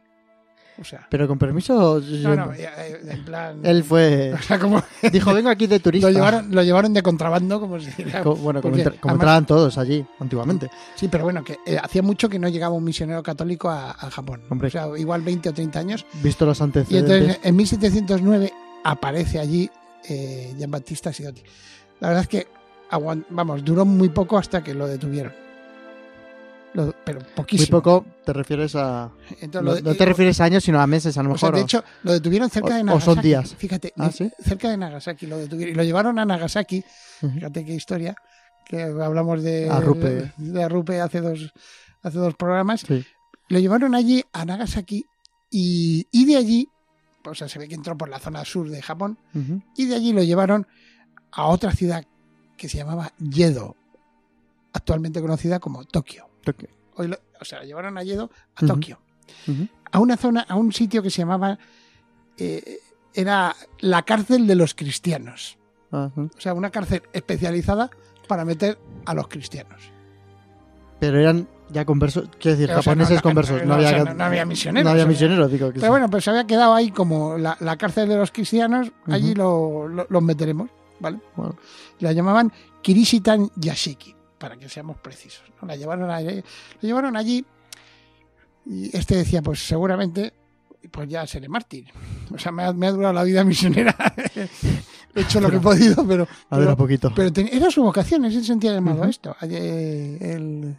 O 0.81 0.85
sea, 0.85 1.08
Pero 1.11 1.26
con 1.26 1.38
permiso. 1.40 2.00
no, 2.00 2.37
no, 2.37 2.52
eh, 2.55 2.69
eh, 2.79 3.00
en 3.08 3.25
plan. 3.25 3.61
Él 3.67 3.82
fue. 3.82 4.32
O 4.38 4.43
sea, 4.43 4.61
como 4.61 4.81
Dijo, 5.12 5.35
vengo 5.35 5.50
aquí 5.50 5.67
de 5.67 5.81
turista. 5.81 6.06
lo 6.08 6.14
llevaron, 6.14 6.55
lo 6.55 6.62
llevaron 6.62 6.94
de 6.94 7.02
contrabando, 7.02 7.58
como 7.58 7.81
si. 7.81 7.91
Co- 8.23 8.37
bueno, 8.37 8.62
como, 8.62 8.73
porque 8.75 8.82
entra- 8.84 9.00
como 9.00 9.11
además- 9.11 9.12
entraban 9.14 9.46
todos 9.46 9.76
allí 9.76 10.06
antiguamente. 10.20 10.70
Sí, 10.94 11.08
pero 11.08 11.25
bueno, 11.25 11.43
que 11.43 11.58
eh, 11.67 11.79
hacía 11.82 12.02
mucho 12.02 12.29
que 12.29 12.38
no 12.38 12.49
llegaba 12.49 12.76
un 12.76 12.84
misionero 12.84 13.24
católico 13.24 13.69
a, 13.69 13.91
a 13.91 14.08
Japón. 14.10 14.43
Hombre. 14.51 14.69
O 14.69 14.70
sea, 14.70 14.86
igual 14.96 15.22
20 15.22 15.48
o 15.48 15.53
30 15.53 15.79
años. 15.81 16.06
Visto 16.22 16.46
los 16.46 16.60
Y 16.60 16.62
antecedentes. 16.62 17.12
entonces 17.22 17.41
en 17.43 17.56
1709 17.56 18.53
aparece 18.84 19.41
allí 19.41 19.69
eh, 20.08 20.55
Gian 20.58 20.70
Battista 20.70 21.12
Sidotti. 21.12 21.43
La 22.00 22.08
verdad 22.08 22.22
es 22.22 22.28
que, 22.28 22.46
vamos, 23.31 23.64
duró 23.64 23.84
muy 23.84 24.08
poco 24.08 24.38
hasta 24.38 24.62
que 24.62 24.74
lo 24.74 24.86
detuvieron. 24.86 25.32
Lo- 26.74 26.94
pero 27.05 27.20
Muy 27.20 27.28
poquísimo. 27.34 27.78
poco 27.82 28.05
te 28.24 28.32
refieres 28.32 28.76
a. 28.76 29.10
Entonces, 29.40 29.55
No, 29.55 29.62
lo 29.62 29.74
de- 29.76 29.82
no 29.82 29.94
te 29.94 30.05
refieres 30.05 30.38
a 30.40 30.44
años, 30.44 30.62
sino 30.62 30.81
a 30.81 30.86
meses, 30.86 31.17
a 31.17 31.22
lo 31.22 31.31
o 31.31 31.32
mejor. 31.32 31.48
sea, 31.50 31.56
de 31.56 31.60
o- 31.62 31.64
hecho, 31.64 31.84
lo 32.02 32.12
detuvieron 32.12 32.50
cerca 32.50 32.69
o- 32.69 32.74
de 32.74 32.81
o 32.82 32.84
Nagasaki. 32.84 33.14
son 33.14 33.22
días. 33.22 33.55
Fíjate, 33.56 33.93
Ah, 33.96 34.10
cerca 34.12 34.70
de 34.70 34.76
Nagasaki 34.76 35.26
lo 35.26 35.38
detuvieron. 35.38 35.72
Y 35.74 35.76
lo 35.76 35.82
llevaron 35.82 36.19
a 36.19 36.24
Nagasaki. 36.26 36.84
Fíjate 37.20 37.64
qué 37.64 37.74
historia. 37.74 38.14
Que 38.67 38.82
hablamos 38.82 39.43
de 39.43 39.70
Arrupe. 39.70 40.31
de 40.36 40.62
Arrupe 40.62 41.00
hace 41.00 41.22
dos, 41.22 41.52
hace 42.02 42.19
dos 42.19 42.34
programas. 42.34 42.82
Sí. 42.86 43.02
Lo 43.48 43.58
llevaron 43.58 43.94
allí 43.94 44.22
a 44.34 44.44
Nagasaki 44.44 45.06
y, 45.50 46.06
y 46.12 46.26
de 46.26 46.36
allí, 46.36 46.69
o 47.25 47.34
sea, 47.34 47.48
se 47.48 47.58
ve 47.58 47.69
que 47.69 47.75
entró 47.75 47.96
por 47.96 48.08
la 48.08 48.19
zona 48.19 48.44
sur 48.44 48.69
de 48.70 48.81
Japón, 48.82 49.19
y 49.77 49.87
de 49.87 49.94
allí 49.94 50.13
lo 50.13 50.22
llevaron 50.22 50.67
a 51.32 51.46
otra 51.46 51.72
ciudad 51.72 52.05
que 52.56 52.69
se 52.69 52.79
llamaba 52.79 53.13
Yedo, 53.19 53.77
actualmente 54.72 55.20
conocida 55.20 55.58
como 55.60 55.84
Tokio. 55.84 56.29
Tokio. 56.44 56.69
Hoy 56.96 57.08
lo- 57.08 57.19
o 57.41 57.44
sea, 57.44 57.60
lo 57.60 57.65
llevaron 57.67 57.96
a 57.98 58.03
Yedo 58.03 58.31
a. 58.56 58.67
Tokio, 58.67 59.01
a 59.93 59.98
una 60.01 60.17
zona, 60.17 60.41
a 60.48 60.56
un 60.56 60.72
sitio 60.72 61.03
que 61.03 61.10
se 61.10 61.19
llamaba, 61.22 61.58
eh, 62.37 62.79
era 63.15 63.55
la 63.81 64.03
cárcel 64.03 64.46
de 64.46 64.55
los 64.55 64.75
cristianos, 64.75 65.58
o 66.37 66.41
sea, 66.41 66.55
una 66.55 66.70
cárcel 66.70 67.03
especializada 67.13 67.91
para 68.27 68.44
meter 68.44 68.79
a 69.06 69.15
los 69.15 69.29
cristianos. 69.29 69.91
Pero 71.01 71.19
eran 71.20 71.48
ya 71.70 71.84
conversos. 71.84 72.29
Quiero 72.41 72.56
decir, 72.56 72.70
O 72.70 72.75
sea, 72.75 72.82
japoneses 72.82 73.17
no- 73.17 73.22
conversos. 73.22 73.65
No, 73.65 73.72
o 73.72 73.77
había, 73.77 73.89
sea, 73.91 74.05
no- 74.15 74.25
había 74.25 74.44
misioneros, 74.46 74.84
No 74.84 74.91
había 74.91 75.06
misioneros, 75.06 75.51
digo. 75.53 75.69
Que 75.69 75.75
Pero 75.75 75.87
sí. 75.87 75.91
bueno, 75.91 76.08
pues 76.10 76.25
se 76.25 76.31
había 76.31 76.46
quedado 76.46 76.75
ahí 76.75 76.91
como 76.91 77.37
la, 77.39 77.56
la 77.60 77.77
cárcel 77.77 78.08
de 78.08 78.17
los 78.17 78.31
cristianos, 78.31 78.91
allí 79.06 79.32
Ujú. 79.32 79.39
lo- 79.39 79.89
lo- 79.89 80.06
los 80.08 80.22
meteremos, 80.22 80.70
¿vale? 81.01 81.19
Bueno. 81.37 81.56
La 82.01 82.13
llamaban 82.13 82.53
Kirishitan 82.82 83.51
Yashiki, 83.56 84.15
para 84.39 84.56
que 84.56 84.69
seamos 84.69 84.96
precisos. 84.98 85.43
¿no? 85.60 85.69
La 85.69 85.77
llevaron 85.77 86.10
allí, 86.10 86.37
lo 86.37 86.87
llevaron 86.87 87.17
allí 87.17 87.44
y 88.67 88.96
este 88.96 89.17
decía, 89.17 89.43
pues 89.43 89.67
seguramente 89.67 90.32
pues 90.91 91.08
ya 91.08 91.27
seré 91.27 91.48
mártir. 91.48 91.87
O 92.31 92.39
sea, 92.39 92.53
me 92.53 92.63
ha, 92.63 92.72
me 92.75 92.87
ha 92.87 92.91
durado 92.93 93.15
la 93.15 93.25
vida 93.25 93.43
misionera. 93.53 93.96
He 95.15 95.20
hecho 95.22 95.41
lo 95.41 95.48
que 95.51 95.56
he 95.56 95.60
podido, 95.60 96.06
pero, 96.06 96.25
A 96.51 96.56
ver, 96.58 96.67
pero, 96.67 96.70
un 96.70 96.77
poquito. 96.77 97.13
pero 97.17 97.32
ten- 97.32 97.48
era 97.51 97.70
su 97.70 97.82
vocación, 97.82 98.27
él 98.27 98.32
se 98.34 98.44
sentía 98.44 98.72
llamado 98.75 98.98
a 98.98 99.01
Ujú. 99.01 99.10
esto. 99.10 99.34
El, 99.41 100.77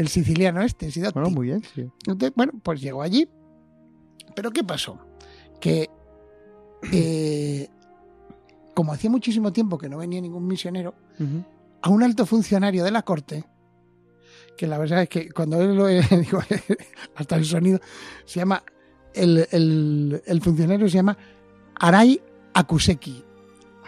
el 0.00 0.08
siciliano 0.08 0.62
este, 0.62 0.90
Sidotti. 0.90 1.14
Bueno, 1.14 1.30
muy 1.30 1.46
bien, 1.48 1.62
sí. 1.74 1.82
Entonces, 2.06 2.32
bueno, 2.34 2.52
pues 2.62 2.80
llegó 2.80 3.02
allí. 3.02 3.28
Pero 4.34 4.50
¿qué 4.50 4.64
pasó? 4.64 4.98
Que 5.60 5.88
eh, 6.92 7.68
como 8.74 8.92
hacía 8.92 9.10
muchísimo 9.10 9.52
tiempo 9.52 9.76
que 9.76 9.88
no 9.88 9.98
venía 9.98 10.20
ningún 10.20 10.46
misionero, 10.46 10.94
a 11.82 11.90
un 11.90 12.02
alto 12.02 12.24
funcionario 12.24 12.82
de 12.84 12.90
la 12.90 13.02
corte, 13.02 13.44
que 14.56 14.66
la 14.66 14.78
verdad 14.78 15.02
es 15.02 15.08
que 15.08 15.30
cuando 15.30 15.60
él 15.60 15.76
lo 15.76 15.86
digo, 16.16 16.40
hasta 17.16 17.36
el 17.36 17.44
sonido, 17.44 17.78
se 18.24 18.40
llama, 18.40 18.62
el, 19.14 19.46
el- 19.50 20.22
el 20.24 20.40
funcionario 20.40 20.88
se 20.88 20.94
llama 20.96 21.16
Arai 21.78 22.20
Akuseki. 22.54 23.24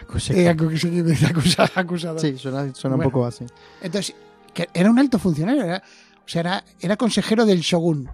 Akuseki. 0.01 0.39
Eh, 0.41 0.49
Akuseki 0.49 1.01
acusador. 1.75 2.19
Sí, 2.19 2.37
suena, 2.37 2.73
suena 2.75 2.97
un 2.97 3.01
poco 3.03 3.25
así. 3.25 3.45
Entonces, 3.81 4.15
que 4.53 4.69
era 4.73 4.89
un 4.89 4.99
alto 4.99 5.19
funcionario, 5.19 5.63
era, 5.63 5.83
o 6.17 6.27
sea, 6.27 6.41
era, 6.41 6.65
era 6.79 6.97
consejero 6.97 7.45
del 7.45 7.59
shogun. 7.59 8.09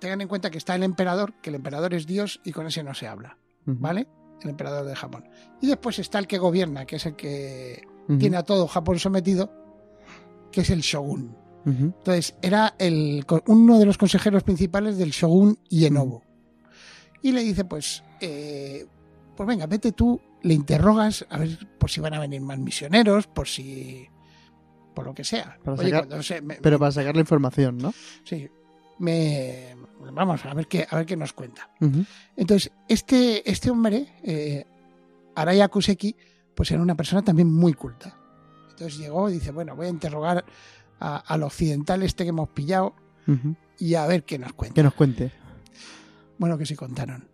Tengan 0.00 0.20
en 0.20 0.28
cuenta 0.28 0.50
que 0.50 0.58
está 0.58 0.74
el 0.74 0.82
emperador, 0.82 1.34
que 1.40 1.50
el 1.50 1.56
emperador 1.56 1.94
es 1.94 2.06
Dios 2.06 2.40
y 2.44 2.52
con 2.52 2.66
ese 2.66 2.82
no 2.82 2.94
se 2.94 3.06
habla. 3.06 3.38
¿vale? 3.66 4.06
El 4.42 4.50
emperador 4.50 4.86
de 4.86 4.96
Japón. 4.96 5.24
Y 5.60 5.66
después 5.66 5.98
está 5.98 6.18
el 6.18 6.26
que 6.26 6.38
gobierna, 6.38 6.84
que 6.84 6.96
es 6.96 7.06
el 7.06 7.16
que 7.16 7.86
tiene 8.18 8.36
a 8.36 8.42
todo 8.42 8.66
Japón 8.66 8.98
sometido, 8.98 9.50
que 10.52 10.60
es 10.60 10.70
el 10.70 10.80
shogun. 10.80 11.36
Entonces, 11.66 12.34
era 12.42 12.74
el, 12.78 13.24
uno 13.46 13.78
de 13.78 13.86
los 13.86 13.96
consejeros 13.96 14.42
principales 14.42 14.98
del 14.98 15.10
shogun 15.10 15.58
Ienobu. 15.70 16.20
Y 17.22 17.32
le 17.32 17.42
dice, 17.42 17.64
pues, 17.64 18.04
eh, 18.20 18.84
pues 19.34 19.46
venga, 19.46 19.66
vete 19.66 19.92
tú, 19.92 20.20
le 20.42 20.52
interrogas 20.52 21.24
a 21.30 21.38
ver 21.38 21.66
por 21.78 21.90
si 21.90 22.02
van 22.02 22.12
a 22.12 22.20
venir 22.20 22.42
más 22.42 22.58
misioneros, 22.58 23.26
por 23.26 23.48
si... 23.48 24.08
por 24.94 25.04
lo 25.06 25.14
que 25.14 25.24
sea. 25.24 25.58
Para 25.64 25.76
Oye, 25.80 25.90
sacar- 25.90 26.22
se- 26.22 26.40
me- 26.42 26.56
Pero 26.56 26.78
para 26.78 26.92
sacar 26.92 27.14
la 27.14 27.20
información, 27.20 27.78
¿no? 27.78 27.92
Sí, 28.24 28.48
me... 28.98 29.74
Vamos, 30.12 30.44
a 30.44 30.52
ver 30.54 30.66
qué, 30.68 30.86
a 30.88 30.96
ver 30.96 31.06
qué 31.06 31.16
nos 31.16 31.32
cuenta. 31.32 31.70
Entonces, 32.36 32.70
este, 32.88 33.48
este 33.50 33.70
hombre, 33.70 34.06
eh, 34.22 34.66
Araya 35.34 35.68
Kuseki, 35.68 36.14
pues 36.54 36.70
era 36.70 36.82
una 36.82 36.94
persona 36.94 37.22
también 37.22 37.50
muy 37.50 37.72
culta. 37.72 38.14
Entonces 38.70 38.98
llegó 38.98 39.30
y 39.30 39.34
dice, 39.34 39.50
bueno, 39.50 39.74
voy 39.76 39.86
a 39.86 39.90
interrogar 39.90 40.44
a- 41.00 41.16
al 41.16 41.42
occidental 41.42 42.02
este 42.02 42.24
que 42.24 42.30
hemos 42.30 42.50
pillado 42.50 42.94
y 43.78 43.94
a 43.94 44.06
ver 44.06 44.24
qué 44.24 44.38
nos 44.38 44.52
cuenta. 44.52 44.74
Que 44.74 44.82
nos 44.82 44.94
cuente. 44.94 45.32
Bueno, 46.38 46.58
que 46.58 46.66
sí 46.66 46.74
contaron. 46.76 47.26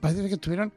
Parece 0.00 0.28
que 0.28 0.34
estuvieron, 0.34 0.72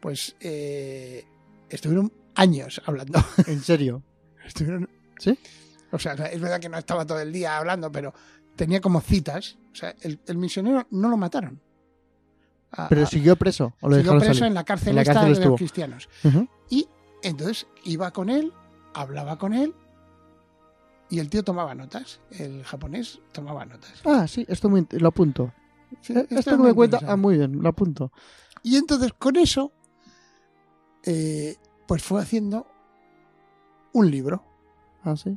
pues, 0.00 0.34
eh, 0.40 1.24
estuvieron 1.68 2.10
años 2.34 2.80
hablando. 2.86 3.22
En 3.46 3.60
serio. 3.60 4.02
estuvieron, 4.46 4.88
¿Sí? 5.18 5.38
o 5.92 5.98
sea, 5.98 6.12
es 6.14 6.40
verdad 6.40 6.60
que 6.60 6.68
no 6.68 6.76
estaba 6.78 7.06
todo 7.06 7.20
el 7.20 7.32
día 7.32 7.56
hablando, 7.56 7.90
pero 7.92 8.12
tenía 8.54 8.80
como 8.80 9.00
citas. 9.00 9.56
O 9.72 9.74
sea, 9.76 9.94
el, 10.00 10.20
el 10.26 10.36
misionero 10.36 10.86
no 10.90 11.08
lo 11.08 11.16
mataron. 11.16 11.60
A- 12.72 12.88
Pero 12.88 13.06
siguió 13.06 13.36
preso. 13.36 13.74
¿O 13.80 13.88
lo 13.88 13.96
siguió 13.96 14.12
preso 14.18 14.34
salir? 14.34 14.44
en 14.44 14.54
la 14.54 14.64
cárcel 14.64 14.88
En 14.90 14.96
la 14.96 15.02
esta 15.02 15.14
cárcel 15.14 15.34
de 15.42 15.46
los 15.48 15.56
cristianos. 15.56 16.08
Y 16.68 16.88
entonces 17.22 17.66
iba 17.84 18.10
con 18.10 18.28
él, 18.28 18.52
hablaba 18.94 19.38
con 19.38 19.54
él, 19.54 19.74
y 21.08 21.20
el 21.20 21.30
tío 21.30 21.44
tomaba 21.44 21.74
notas. 21.74 22.20
El 22.30 22.64
japonés 22.64 23.20
tomaba 23.32 23.64
notas. 23.64 23.92
Ah, 24.04 24.26
sí, 24.26 24.44
esto 24.48 24.68
muy, 24.68 24.86
lo 24.90 25.08
apunto. 25.08 25.52
Sí, 26.02 26.12
Eh, 26.14 26.26
esto 26.30 26.58
muy 26.58 26.68
me 26.68 26.74
cuenta, 26.74 26.98
ah, 27.06 27.16
muy 27.16 27.38
bien, 27.38 27.62
lo 27.62 27.68
apunto. 27.68 28.10
Y 28.62 28.76
entonces 28.76 29.12
con 29.16 29.36
eso, 29.36 29.72
eh, 31.04 31.56
pues 31.86 32.02
fue 32.02 32.20
haciendo 32.20 32.66
un 33.92 34.10
libro. 34.10 34.42
Ah, 35.06 35.16
sí. 35.16 35.36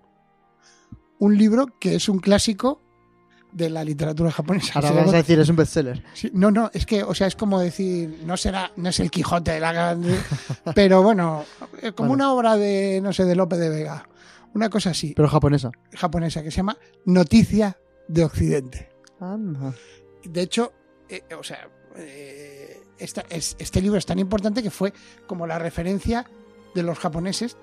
Un 1.20 1.38
libro 1.38 1.68
que 1.80 1.96
es 1.96 2.10
un 2.10 2.20
clásico 2.20 2.82
de 3.52 3.70
la 3.70 3.84
literatura 3.84 4.32
japonesa. 4.32 4.74
Ahora 4.76 4.90
llama- 4.94 5.10
a 5.12 5.16
decir, 5.16 5.40
es 5.40 5.50
un 5.50 5.56
bestseller. 5.56 6.04
Sí, 6.14 6.30
no, 6.34 6.52
no, 6.52 6.70
es 6.74 6.86
que, 6.86 7.04
o 7.04 7.14
sea, 7.16 7.28
es 7.28 7.36
como 7.36 7.60
decir, 7.60 8.22
no 8.26 8.36
será, 8.38 8.72
no 8.76 8.90
es 8.90 9.00
el 9.00 9.10
Quijote 9.12 9.52
de 9.52 9.60
la 9.60 9.72
Gran- 9.74 10.04
pero 10.76 11.02
bueno, 11.04 11.44
eh, 11.82 11.92
como 11.94 12.14
una 12.14 12.32
obra 12.34 12.58
de, 12.58 13.00
no 13.02 13.12
sé, 13.14 13.26
de 13.26 13.36
Lope 13.36 13.58
de 13.58 13.70
Vega, 13.70 14.08
una 14.54 14.70
cosa 14.70 14.92
así, 14.92 15.14
Pero 15.16 15.28
japonesa. 15.30 15.72
japonesa, 15.94 16.44
que 16.44 16.52
se 16.52 16.58
llama 16.58 16.78
Noticia 17.06 17.78
de 18.08 18.24
Occidente. 18.24 18.90
Anda. 19.20 19.74
De 20.24 20.42
hecho, 20.42 20.72
eh, 21.10 21.24
o 21.38 21.44
sea, 21.44 21.68
eh, 21.96 22.82
esta- 22.98 23.26
es- 23.30 23.56
este 23.60 23.82
libro 23.82 23.98
es 23.98 24.06
tan 24.06 24.20
importante 24.20 24.62
que 24.64 24.72
fue 24.72 24.94
como 25.28 25.46
la 25.48 25.58
referencia 25.60 26.26
de 26.76 26.84
los 26.84 27.00
japoneses. 27.00 27.58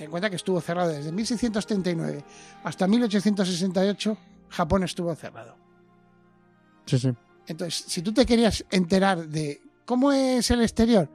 Ten 0.00 0.06
en 0.06 0.12
cuenta 0.12 0.30
que 0.30 0.36
estuvo 0.36 0.58
cerrado 0.62 0.88
desde 0.88 1.12
1639 1.12 2.24
hasta 2.64 2.86
1868, 2.86 4.16
Japón 4.48 4.82
estuvo 4.82 5.14
cerrado. 5.14 5.54
Sí, 6.86 6.98
sí. 6.98 7.10
Entonces, 7.46 7.84
si 7.86 8.00
tú 8.00 8.10
te 8.14 8.24
querías 8.24 8.64
enterar 8.70 9.28
de 9.28 9.60
cómo 9.84 10.10
es 10.10 10.50
el 10.50 10.62
exterior, 10.62 11.06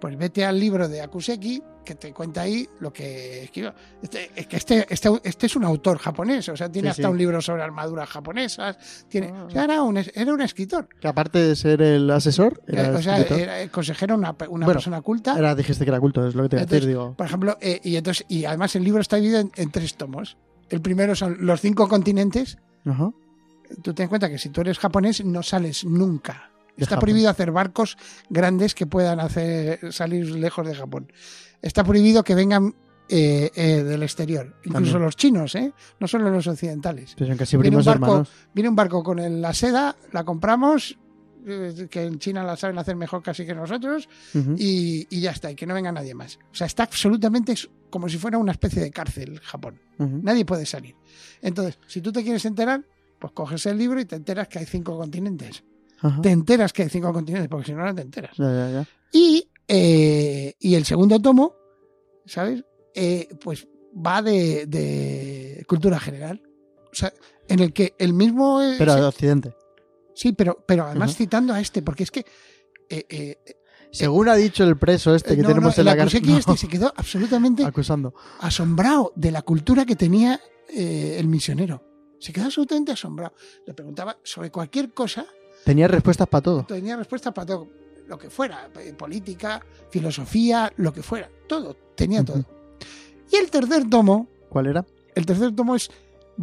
pues 0.00 0.16
vete 0.16 0.44
al 0.44 0.58
libro 0.60 0.88
de 0.88 1.00
Akuseki, 1.00 1.62
que 1.84 1.94
te 1.94 2.12
cuenta 2.12 2.42
ahí 2.42 2.68
lo 2.80 2.92
que 2.92 3.44
escribió. 3.44 3.72
Este, 4.02 4.30
es 4.34 4.46
que 4.48 4.56
este, 4.56 4.86
este, 4.90 5.08
este 5.22 5.46
es 5.46 5.54
un 5.56 5.64
autor 5.64 5.98
japonés, 5.98 6.48
o 6.48 6.56
sea, 6.56 6.70
tiene 6.70 6.88
Sí, 6.88 6.90
hasta 6.90 7.02
sí. 7.04 7.08
un 7.12 7.16
libro 7.18 7.40
sobre 7.40 7.62
armaduras 7.62 8.08
japonesas. 8.08 9.06
Tiene, 9.08 9.28
Ah. 9.34 9.44
o 9.44 9.50
sea, 9.50 9.64
era 9.64 9.82
un, 9.82 9.96
era 9.96 10.34
un 10.34 10.40
escritor. 10.42 10.88
Que 11.00 11.06
aparte 11.08 11.38
de 11.38 11.54
ser 11.56 11.80
el 11.82 12.10
asesor, 12.10 12.60
era, 12.66 12.88
Eh, 12.88 12.90
o 12.90 13.00
sea, 13.02 13.18
escritor. 13.18 13.40
era 13.40 13.60
el 13.60 13.70
consejero, 13.70 14.16
una, 14.16 14.30
una 14.48 14.66
Bueno, 14.66 14.66
persona 14.66 15.00
culta. 15.00 15.38
Era- 15.38 15.54
dijiste 15.54 15.84
que 15.84 15.90
era 15.90 16.00
culto, 16.00 16.26
es 16.26 16.34
lo 16.34 16.42
que 16.42 16.48
te 16.50 16.56
iba 16.56 16.62
a 16.62 16.66
decir, 16.66 16.86
digo. 16.88 17.14
Por 17.16 17.26
ejemplo, 17.26 17.56
eh, 17.60 17.80
y, 17.84 17.94
entonces, 17.96 18.26
y 18.28 18.44
además 18.46 18.74
el 18.76 18.82
libro 18.84 19.00
está 19.00 19.16
dividido 19.16 19.40
en, 19.40 19.52
en 19.54 19.70
tres 19.70 19.94
tomos. 19.96 20.36
El 20.68 20.80
primero 20.82 21.14
son 21.14 21.36
los 21.46 21.60
cinco 21.60 21.88
continentes. 21.88 22.58
Ajá. 22.84 23.10
Tú 23.82 23.94
ten 23.94 24.04
en 24.04 24.08
cuenta 24.08 24.28
que 24.28 24.38
si 24.38 24.48
tú 24.50 24.60
eres 24.60 24.78
japonés 24.78 25.24
no 25.24 25.42
sales 25.42 25.84
nunca. 25.84 26.50
Está 26.76 26.96
Japón. 26.96 27.00
prohibido 27.00 27.30
hacer 27.30 27.50
barcos 27.52 27.96
grandes 28.28 28.74
que 28.74 28.86
puedan 28.86 29.20
hacer 29.20 29.92
salir 29.92 30.28
lejos 30.30 30.66
de 30.66 30.74
Japón. 30.74 31.12
Está 31.62 31.84
prohibido 31.84 32.22
que 32.22 32.34
vengan 32.34 32.74
eh, 33.08 33.50
eh, 33.54 33.82
del 33.84 34.02
exterior, 34.02 34.56
incluso 34.64 34.72
También. 34.92 35.02
los 35.04 35.16
chinos, 35.16 35.54
¿eh? 35.54 35.72
no 36.00 36.08
solo 36.08 36.28
los 36.30 36.46
occidentales. 36.48 37.14
Casi 37.38 37.56
Viene 37.56 37.76
un 37.76 37.84
barco, 37.84 38.04
hermanos. 38.06 38.28
viene 38.52 38.68
un 38.68 38.74
barco 38.76 39.02
con 39.04 39.18
el- 39.20 39.40
la 39.40 39.54
seda, 39.54 39.94
la 40.12 40.24
compramos, 40.24 40.98
que 41.90 42.02
en 42.02 42.18
China 42.18 42.42
la 42.42 42.56
saben 42.56 42.76
hacer 42.78 42.96
mejor 42.96 43.22
casi 43.22 43.46
que 43.46 43.54
nosotros, 43.54 44.08
y, 44.56 45.06
y 45.08 45.20
ya 45.20 45.30
está, 45.30 45.48
y 45.52 45.54
que 45.54 45.64
no 45.66 45.74
venga 45.74 45.92
nadie 45.92 46.12
más. 46.14 46.38
O 46.50 46.54
sea, 46.54 46.66
está 46.66 46.82
absolutamente 46.82 47.54
como 47.90 48.08
si 48.08 48.18
fuera 48.18 48.36
una 48.38 48.50
especie 48.50 48.82
de 48.82 48.90
cárcel 48.90 49.38
Japón. 49.40 49.80
Nadie 49.98 50.44
puede 50.44 50.66
salir. 50.66 50.96
Entonces, 51.40 51.78
si 51.86 52.00
tú 52.00 52.10
te 52.10 52.24
quieres 52.24 52.44
enterar, 52.44 52.84
pues 53.20 53.32
coges 53.32 53.64
el 53.66 53.78
libro 53.78 54.00
y 54.00 54.04
te 54.04 54.16
enteras 54.16 54.48
que 54.48 54.58
hay 54.58 54.66
cinco 54.66 54.98
continentes. 54.98 55.62
Ajá. 56.00 56.20
Te 56.20 56.30
enteras 56.30 56.72
que 56.72 56.82
hay 56.82 56.88
cinco 56.88 57.12
continentes, 57.12 57.48
porque 57.48 57.66
si 57.66 57.72
no, 57.72 57.84
no 57.84 57.94
te 57.94 58.02
enteras. 58.02 58.36
Ya, 58.36 58.52
ya, 58.52 58.70
ya. 58.70 58.88
Y, 59.12 59.48
eh, 59.68 60.54
y 60.58 60.74
el 60.74 60.84
segundo 60.84 61.20
tomo, 61.20 61.54
¿sabes? 62.26 62.64
Eh, 62.94 63.28
pues 63.42 63.66
va 63.94 64.22
de, 64.22 64.66
de 64.66 65.64
cultura 65.68 65.98
general. 65.98 66.42
O 66.92 66.94
sea, 66.94 67.12
en 67.48 67.60
el 67.60 67.72
que 67.72 67.94
el 67.98 68.12
mismo... 68.12 68.60
Pero 68.78 68.94
de 68.94 69.02
Occidente. 69.02 69.54
sí, 70.14 70.32
pero, 70.32 70.64
pero 70.66 70.84
además 70.84 71.14
citando 71.16 71.52
a 71.54 71.60
este, 71.60 71.82
porque 71.82 72.02
es 72.04 72.10
que... 72.10 72.24
eh, 72.88 73.36
Según 73.92 74.28
ha 74.28 74.34
dicho 74.34 74.64
el 74.64 74.76
preso 74.76 75.14
este 75.14 75.36
que 75.36 75.42
no, 75.42 75.48
tenemos 75.48 75.76
no, 75.76 75.80
en 75.80 75.84
la 75.86 75.92
el 75.92 75.98
cárcel. 75.98 76.22
No, 76.26 76.36
este 76.38 76.56
se 76.56 76.68
quedó 76.68 76.92
absolutamente 76.96 77.64
acusando. 77.64 78.14
asombrado 78.40 79.12
de 79.16 79.30
la 79.30 79.42
cultura 79.42 79.86
que 79.86 79.96
tenía 79.96 80.40
el 80.68 81.26
misionero. 81.28 81.82
Se 82.18 82.32
quedó 82.32 82.46
absolutamente 82.46 82.92
asombrado. 82.92 83.34
Le 83.66 83.72
preguntaba 83.74 84.18
sobre 84.22 84.50
cualquier 84.50 84.92
cosa, 84.92 85.26
Tenía 85.66 85.88
respuestas 85.88 86.28
para 86.28 86.42
todo. 86.42 86.64
tenía 86.64 86.96
respuesta 86.96 87.34
para 87.34 87.46
todo, 87.46 87.68
lo 88.06 88.16
que 88.16 88.30
fuera, 88.30 88.70
eh, 88.80 88.94
política, 88.94 89.60
filosofía, 89.90 90.72
lo 90.76 90.92
que 90.92 91.02
fuera, 91.02 91.28
todo, 91.48 91.76
tenía 91.94 92.24
todo. 92.24 92.44
Y 93.32 93.36
el 93.36 93.50
tercer 93.50 93.90
tomo, 93.90 94.28
¿Cuál 94.48 94.68
era? 94.68 94.86
el 95.14 95.26
tercer 95.26 95.54
tomo 95.54 95.74
es 95.74 95.90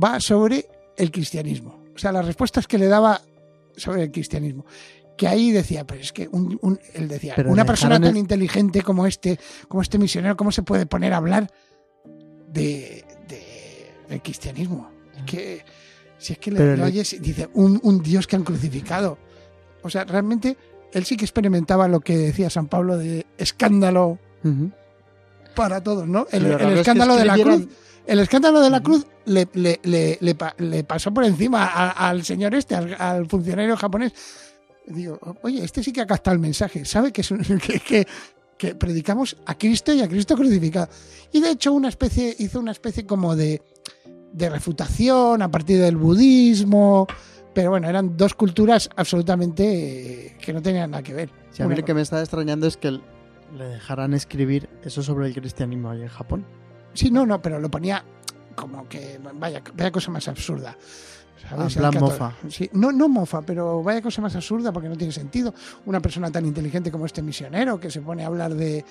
va 0.01 0.19
sobre 0.19 0.67
el 0.97 1.09
cristianismo. 1.09 1.81
O 1.95 1.97
sea, 1.97 2.11
las 2.11 2.25
respuestas 2.25 2.67
que 2.67 2.77
le 2.77 2.87
daba 2.87 3.21
sobre 3.77 4.03
el 4.03 4.11
cristianismo. 4.11 4.65
Que 5.15 5.27
ahí 5.27 5.51
decía, 5.51 5.85
pero 5.87 6.01
es 6.01 6.11
que 6.11 6.27
un, 6.31 6.57
un- 6.61 6.79
él 6.93 7.07
decía, 7.07 7.33
Pero 7.35 7.49
una 7.51 7.65
persona 7.65 7.95
tan 7.99 8.09
el- 8.11 8.17
inteligente 8.17 8.81
como 8.81 9.05
este, 9.07 9.39
como 9.69 9.81
este 9.81 9.97
misionero, 9.99 10.35
¿cómo 10.35 10.51
se 10.51 10.63
puede 10.63 10.85
poner 10.87 11.13
a 11.13 11.17
hablar 11.17 11.49
de, 12.49 13.05
de- 13.27 13.91
del 14.09 14.21
cristianismo? 14.21 14.89
Es 15.15 15.23
que 15.23 15.65
si 16.23 16.33
es 16.33 16.39
que 16.39 16.51
le, 16.51 16.59
le- 16.77 16.83
oyes 16.83 17.13
y 17.13 17.19
dice, 17.19 17.49
un, 17.53 17.79
un 17.83 18.01
Dios 18.01 18.27
que 18.27 18.35
han 18.35 18.43
crucificado. 18.43 19.17
O 19.81 19.89
sea, 19.89 20.03
realmente 20.05 20.57
él 20.93 21.05
sí 21.05 21.17
que 21.17 21.25
experimentaba 21.25 21.87
lo 21.87 21.99
que 21.99 22.17
decía 22.17 22.49
San 22.49 22.67
Pablo 22.67 22.97
de 22.97 23.25
escándalo 23.37 24.17
para 25.55 25.81
todos, 25.83 26.07
¿no? 26.07 26.25
El, 26.31 26.43
Lo 26.43 26.49
el 26.49 26.53
raro 26.59 26.69
es 26.69 26.73
que 26.75 26.79
escándalo 26.81 27.15
de 27.15 27.25
la 27.25 27.33
cruz 27.43 27.67
el 28.05 28.19
escándalo 28.19 28.59
de 28.61 28.69
la 28.69 28.81
cruz 28.83 29.07
le, 29.25 29.47
le- 29.53 29.79
le- 29.83 30.17
le 30.19 30.35
pa- 30.35 30.53
le 30.57 30.83
pasó 30.83 31.13
por 31.13 31.23
encima 31.23 31.63
a- 31.65 32.09
al 32.09 32.25
señor 32.25 32.53
este, 32.55 32.75
al, 32.75 32.93
al 32.99 33.27
funcionario 33.27 33.77
japonés. 33.77 34.11
Digo, 34.87 35.17
oye, 35.43 35.63
este 35.63 35.81
sí 35.81 35.93
que 35.93 36.01
ha 36.01 36.05
captado 36.05 36.33
el 36.35 36.41
mensaje, 36.41 36.83
sabe 36.83 37.13
que, 37.13 37.21
es 37.21 37.31
un- 37.31 37.39
que, 37.65 37.79
que- 37.79 38.05
que 38.57 38.75
predicamos 38.75 39.37
a 39.45 39.57
Cristo 39.57 39.93
y 39.93 40.01
a 40.01 40.07
Cristo 40.09 40.35
crucificado. 40.35 40.89
Y 41.31 41.39
de 41.41 41.51
hecho 41.51 41.71
una 41.73 41.87
especie, 41.89 42.35
hizo 42.39 42.59
una 42.59 42.71
especie 42.71 43.05
como 43.05 43.35
de, 43.35 43.61
de 44.33 44.49
refutación 44.49 45.41
a 45.41 45.49
partir 45.49 45.79
del 45.79 45.95
budismo, 45.95 47.07
pero 47.53 47.69
bueno, 47.69 47.87
eran 47.87 48.17
dos 48.17 48.33
culturas 48.33 48.89
absolutamente 48.95 50.27
eh, 50.27 50.37
que 50.41 50.51
no 50.53 50.61
tenían 50.61 50.91
nada 50.91 51.03
que 51.03 51.13
ver. 51.13 51.29
Sí, 51.51 51.61
a 51.63 51.67
mí 51.67 51.75
lo 51.75 51.85
que 51.85 51.93
me 51.93 52.01
está 52.01 52.19
extrañando 52.19 52.67
es 52.67 52.75
que 52.77 52.91
le 52.91 53.65
dejaran 53.65 54.13
escribir 54.13 54.67
eso 54.83 55.03
sobre 55.03 55.27
el 55.27 55.33
cristianismo 55.35 55.91
ahí 55.91 56.01
en 56.01 56.07
Japón. 56.07 56.45
Sí, 56.93 57.11
no, 57.11 57.25
no, 57.25 57.41
pero 57.41 57.59
lo 57.59 57.69
ponía 57.69 58.03
como 58.55 58.87
que 58.89 59.19
vaya, 59.35 59.61
vaya 59.75 59.91
cosa 59.91 60.11
más 60.11 60.27
absurda. 60.27 60.75
¿sabes? 61.49 61.75
plan 61.75 61.91
cató- 61.91 62.05
mofa. 62.05 62.33
Sí, 62.49 62.69
no, 62.73 62.91
no 62.91 63.09
mofa, 63.09 63.41
pero 63.41 63.83
vaya 63.83 64.01
cosa 64.01 64.21
más 64.21 64.35
absurda 64.35 64.71
porque 64.71 64.89
no 64.89 64.95
tiene 64.95 65.11
sentido. 65.13 65.53
Una 65.85 65.99
persona 65.99 66.31
tan 66.31 66.45
inteligente 66.45 66.89
como 66.91 67.05
este 67.05 67.21
misionero 67.21 67.79
que 67.79 67.91
se 67.91 68.01
pone 68.01 68.23
a 68.23 68.27
hablar 68.27 68.53
de, 68.55 68.83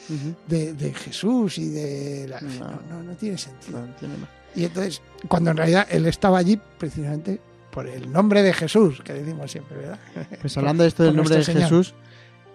de, 0.47 0.75
de 0.75 0.93
Jesús 0.95 1.59
y 1.59 1.69
de... 1.71 2.27
la- 2.29 2.41
No. 2.41 2.71
no, 2.71 2.81
no, 2.91 3.03
no 3.03 3.13
tiene 3.17 3.39
sentido. 3.39 3.85
No, 3.85 3.93
tiene 3.95 4.17
más. 4.19 4.29
Y 4.55 4.65
entonces, 4.65 5.03
cuando 5.29 5.51
en 5.51 5.57
realidad 5.57 5.87
él 5.91 6.07
estaba 6.07 6.39
allí 6.39 6.61
precisamente 6.79 7.41
por 7.71 7.87
el 7.87 8.13
nombre 8.13 8.43
de 8.43 8.53
Jesús, 8.53 9.01
que 9.03 9.15
decimos 9.15 9.51
siempre, 9.51 9.79
¿verdad? 9.79 9.99
Pues 10.41 10.57
hablando 10.59 10.83
de 10.83 10.89
esto 10.89 11.03
del 11.05 11.13
por 11.13 11.25
nombre 11.25 11.37
de 11.37 11.45
Señor. 11.45 11.63
Jesús, 11.63 11.95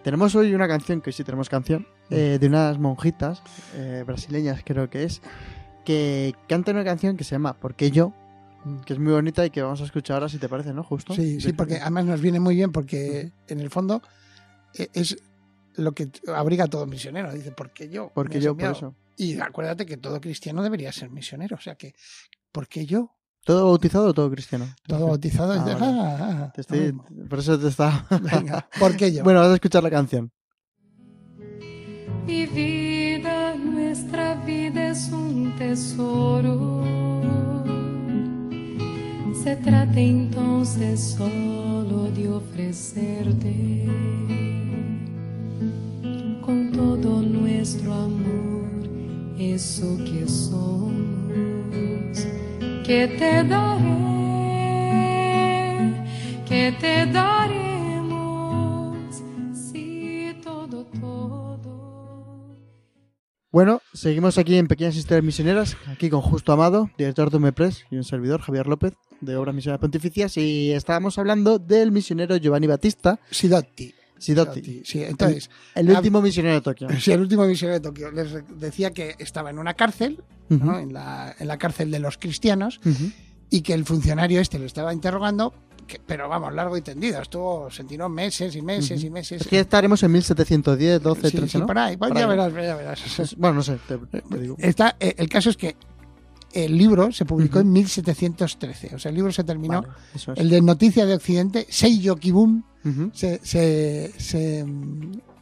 tenemos 0.04 0.36
hoy 0.36 0.54
una 0.54 0.68
canción, 0.68 1.02
que 1.02 1.12
sí 1.12 1.24
tenemos 1.24 1.50
canción, 1.50 1.88
eh, 2.10 2.38
de 2.40 2.48
unas 2.48 2.78
monjitas 2.78 3.42
eh, 3.76 4.04
brasileñas 4.06 4.62
creo 4.64 4.90
que 4.90 5.04
es, 5.04 5.22
que 5.84 6.36
cantan 6.48 6.76
una 6.76 6.86
canción 6.86 7.18
que 7.18 7.24
se 7.24 7.32
llama 7.32 7.54
¿Por 7.54 7.76
qué 7.76 7.92
yo? 7.92 8.14
que 8.86 8.94
es 8.94 9.00
muy 9.00 9.14
bonita 9.14 9.46
y 9.46 9.50
que 9.50 9.62
vamos 9.62 9.82
a 9.82 9.86
escuchar 9.86 10.16
ahora 10.16 10.30
si 10.30 10.38
te 10.38 10.50
parece, 10.50 10.74
¿no? 10.74 10.84
Justo. 10.84 11.14
Sí, 11.14 11.40
sí, 11.40 11.54
porque 11.54 11.76
además 11.76 12.06
nos 12.06 12.22
viene 12.22 12.40
muy 12.40 12.56
bien 12.56 12.72
porque 12.72 13.32
en 13.48 13.60
el 13.60 13.70
fondo 13.70 14.02
eh, 14.74 14.90
es 14.94 15.18
lo 15.76 15.94
que 15.94 16.10
abriga 16.36 16.66
a 16.66 16.68
todo 16.68 16.86
misionero. 16.86 17.32
Dice, 17.32 17.52
porque 17.52 17.90
yo. 17.90 18.12
Porque 18.14 18.42
yo, 18.42 18.56
por 18.56 18.64
enviado?". 18.64 18.76
eso. 18.76 18.96
Y 19.18 19.40
acuérdate 19.40 19.86
que 19.86 19.98
todo 19.98 20.22
cristiano 20.22 20.62
debería 20.64 20.92
ser 20.92 21.10
misionero. 21.10 21.56
O 21.58 21.60
sea 21.60 21.76
que, 21.76 21.94
¿por 22.52 22.68
qué 22.68 22.86
yo? 22.86 23.12
¿Todo 23.44 23.66
bautizado 23.66 24.08
o 24.08 24.14
todo 24.14 24.30
cristiano? 24.30 24.68
Todo 24.88 25.08
bautizado. 25.08 25.54
Ah, 25.54 25.58
vale. 25.64 25.78
ah, 25.80 26.18
ah, 26.20 26.52
Te 26.54 26.62
estoy- 26.62 26.94
ah, 26.98 27.26
por 27.30 27.40
eso 27.40 27.58
te 27.58 27.68
está... 27.68 28.06
Venga, 28.22 28.70
¿por 28.80 28.96
qué 28.96 29.12
yo? 29.12 29.24
bueno, 29.24 29.40
vamos 29.40 29.54
a 29.54 29.56
escuchar 29.56 29.84
la 29.84 29.90
canción. 29.90 30.32
Y 32.28 32.46
vida, 32.48 33.56
nuestra 33.56 34.36
vida 34.46 34.90
es 34.90 35.10
un 35.12 35.56
tesoro. 35.58 36.84
Se 39.44 39.56
trata 39.56 39.98
entonces 40.00 41.16
solo 41.18 42.12
de 42.12 42.28
ofrecerte 42.30 43.86
con 46.46 46.72
todo 46.74 47.22
nuestro 47.22 47.94
amor 47.94 48.57
eso 49.40 49.98
que 49.98 50.28
somos, 50.28 50.98
que 52.84 53.08
te 53.20 53.44
daré, 53.44 53.88
que 56.46 56.76
te 56.80 57.06
daremos, 57.06 57.38
si 59.54 60.36
todo, 60.44 60.86
todo. 60.86 62.48
Bueno, 63.52 63.82
seguimos 63.94 64.40
aquí 64.40 64.58
en 64.58 64.68
Pequeñas 64.68 64.96
Historias 64.96 65.24
Misioneras, 65.24 65.78
aquí 65.88 66.10
con 66.10 66.22
Justo 66.22 66.52
Amado, 66.52 66.90
director 66.98 67.30
de 67.30 67.38
Umepress, 67.38 67.86
y 67.92 67.98
un 67.98 68.04
servidor, 68.04 68.42
Javier 68.42 68.66
López, 68.66 68.94
de 69.22 69.36
Obras 69.36 69.54
Misioneras 69.54 69.82
Pontificias, 69.82 70.36
y 70.38 70.72
estábamos 70.72 71.20
hablando 71.20 71.60
del 71.60 71.92
misionero 71.92 72.38
Giovanni 72.38 72.66
Battista 72.66 73.20
Sidotti. 73.30 73.97
Sidotti, 74.20 74.82
Sí, 74.86 75.04
entonces, 75.04 75.50
el 75.76 75.90
último 75.90 76.22
misionero 76.22 76.56
de 76.56 76.62
Tokio. 76.62 76.88
sí, 77.00 77.12
el 77.12 77.22
último 77.22 77.46
misionero 77.46 77.80
de 77.80 77.84
Tokio 77.84 78.12
les 78.12 78.30
decía 78.60 78.92
que 78.92 79.16
estaba 79.20 79.50
en 79.50 79.60
una 79.60 79.74
cárcel, 79.74 80.22
Ujú, 80.50 80.66
¿no? 80.66 80.80
en, 80.80 80.94
la, 80.94 81.36
en 81.38 81.48
la 81.48 81.58
cárcel 81.58 81.92
de 81.92 82.00
los 82.00 82.18
cristianos, 82.18 82.80
ujú. 82.86 83.12
y 83.50 83.62
que 83.62 83.74
el 83.74 83.86
funcionario 83.86 84.40
este 84.42 84.60
lo 84.60 84.66
estaba 84.66 84.94
interrogando, 84.94 85.54
que- 85.88 86.00
pero 86.06 86.28
vamos, 86.28 86.54
largo 86.54 86.76
y 86.78 86.82
tendido. 86.82 87.22
Estuvo, 87.22 87.70
se 87.72 87.84
tiró 87.86 88.10
meses 88.10 88.56
y 88.56 88.62
meses 88.62 89.04
y 89.04 89.10
meses. 89.10 89.42
Es 89.42 89.48
que 89.48 89.60
estaremos 89.60 90.02
en 90.04 90.12
1710, 90.12 91.02
12, 91.02 91.30
Sí, 91.30 91.38
13, 91.38 91.52
sí, 91.52 91.58
¿no? 91.60 91.66
por 91.66 91.78
ahí, 91.78 91.96
pues 91.98 92.10
Por 92.10 92.18
ya 92.18 92.24
ahí. 92.26 92.30
verás, 92.30 92.54
ya 92.54 92.76
verás. 92.76 93.02
Pues, 93.16 93.36
bueno, 93.38 93.56
no 93.56 93.64
sé, 93.64 93.78
te, 93.88 93.98
te 93.98 94.38
digo. 94.40 94.56
Está, 94.60 94.96
eh, 95.00 95.16
el 95.18 95.30
caso 95.30 95.50
es 95.50 95.56
que 95.58 95.76
el 96.54 96.78
libro 96.78 97.12
se 97.12 97.26
publicó 97.26 97.60
en 97.60 97.72
1713. 97.72 98.96
O 98.96 99.00
sea, 99.00 99.10
el 99.10 99.16
libro 99.16 99.32
se 99.32 99.44
terminó. 99.44 99.82
Vale, 99.82 99.94
eso 100.16 100.34
es. 100.34 100.40
El 100.40 100.50
de 100.50 100.62
Noticias 100.62 101.08
de 101.08 101.14
Occidente, 101.16 101.66
Seiyo 101.70 102.16
Kibun, 102.16 102.64
se, 103.14 103.40
se, 103.44 104.14
se, 104.18 104.66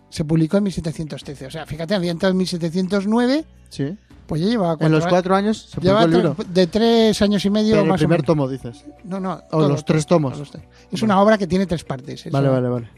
se 0.09 0.25
publicó 0.25 0.57
en 0.57 0.63
1713. 0.63 1.45
O 1.45 1.51
sea, 1.51 1.65
fíjate, 1.65 1.93
había 1.95 2.11
entrado 2.11 2.31
en 2.31 2.37
1709, 2.37 3.45
Sí. 3.69 3.95
pues 4.25 4.41
ya 4.41 4.47
llevaba 4.47 4.69
cuatro 4.77 4.87
En 4.87 4.93
los 4.93 5.05
cuatro 5.07 5.35
años 5.35 5.57
se 5.69 5.75
publicó 5.75 5.83
llevaba 5.87 6.05
el 6.05 6.11
libro. 6.11 6.35
de 6.53 6.67
tres 6.67 7.21
años 7.21 7.45
y 7.45 7.49
medio 7.49 7.71
Pero 7.71 7.81
el 7.83 7.87
más 7.89 7.95
o 7.95 7.99
primer 7.99 8.19
menos. 8.19 8.25
tomo, 8.25 8.47
dices. 8.49 8.83
No, 9.03 9.19
no. 9.19 9.33
O 9.51 9.59
todo, 9.59 9.69
los 9.69 9.85
tres 9.85 10.05
tomos. 10.05 10.37
los 10.39 10.49
tres. 10.51 10.63
Es 10.91 11.01
una 11.03 11.21
obra 11.21 11.37
que 11.37 11.45
tiene 11.47 11.65
tres 11.67 11.83
partes. 11.83 12.29
Vale, 12.31 12.49
vale, 12.49 12.67
vale. 12.67 12.89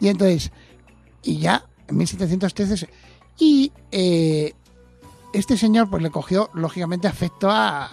Y 0.00 0.08
entonces, 0.08 0.50
y 1.22 1.38
ya 1.38 1.64
en 1.86 1.96
1713, 1.98 2.76
se- 2.76 2.88
y 3.38 3.70
eh, 3.92 4.54
este 5.34 5.56
señor 5.56 5.90
pues 5.90 6.02
le 6.02 6.10
cogió 6.10 6.50
lógicamente 6.54 7.06
afecto 7.08 7.48
a, 7.50 7.90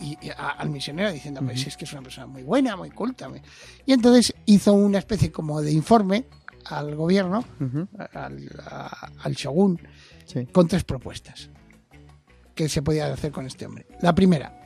y- 0.00 0.18
y 0.20 0.30
a- 0.30 0.50
al 0.58 0.70
misionero 0.70 1.10
diciendo, 1.12 1.40
pues 1.42 1.66
es 1.66 1.76
que 1.76 1.84
es 1.84 1.92
una 1.92 2.02
persona 2.02 2.26
muy 2.26 2.42
buena, 2.42 2.76
muy 2.76 2.90
culta. 2.90 3.28
muy-". 3.28 3.42
Y 3.86 3.92
entonces 3.92 4.34
hizo 4.46 4.72
una 4.74 4.98
especie 4.98 5.30
como 5.32 5.60
de 5.62 5.72
informe 5.72 6.26
al 6.66 6.94
gobierno, 6.94 7.44
al, 8.12 8.48
a- 8.66 9.08
al 9.22 9.32
shogun, 9.34 9.80
Sí. 10.26 10.46
con 10.46 10.68
tres 10.68 10.84
propuestas 10.84 11.50
que 12.54 12.68
se 12.68 12.82
podía 12.82 13.12
hacer 13.12 13.32
con 13.32 13.46
este 13.46 13.66
hombre. 13.66 13.86
La 14.02 14.14
primera, 14.14 14.56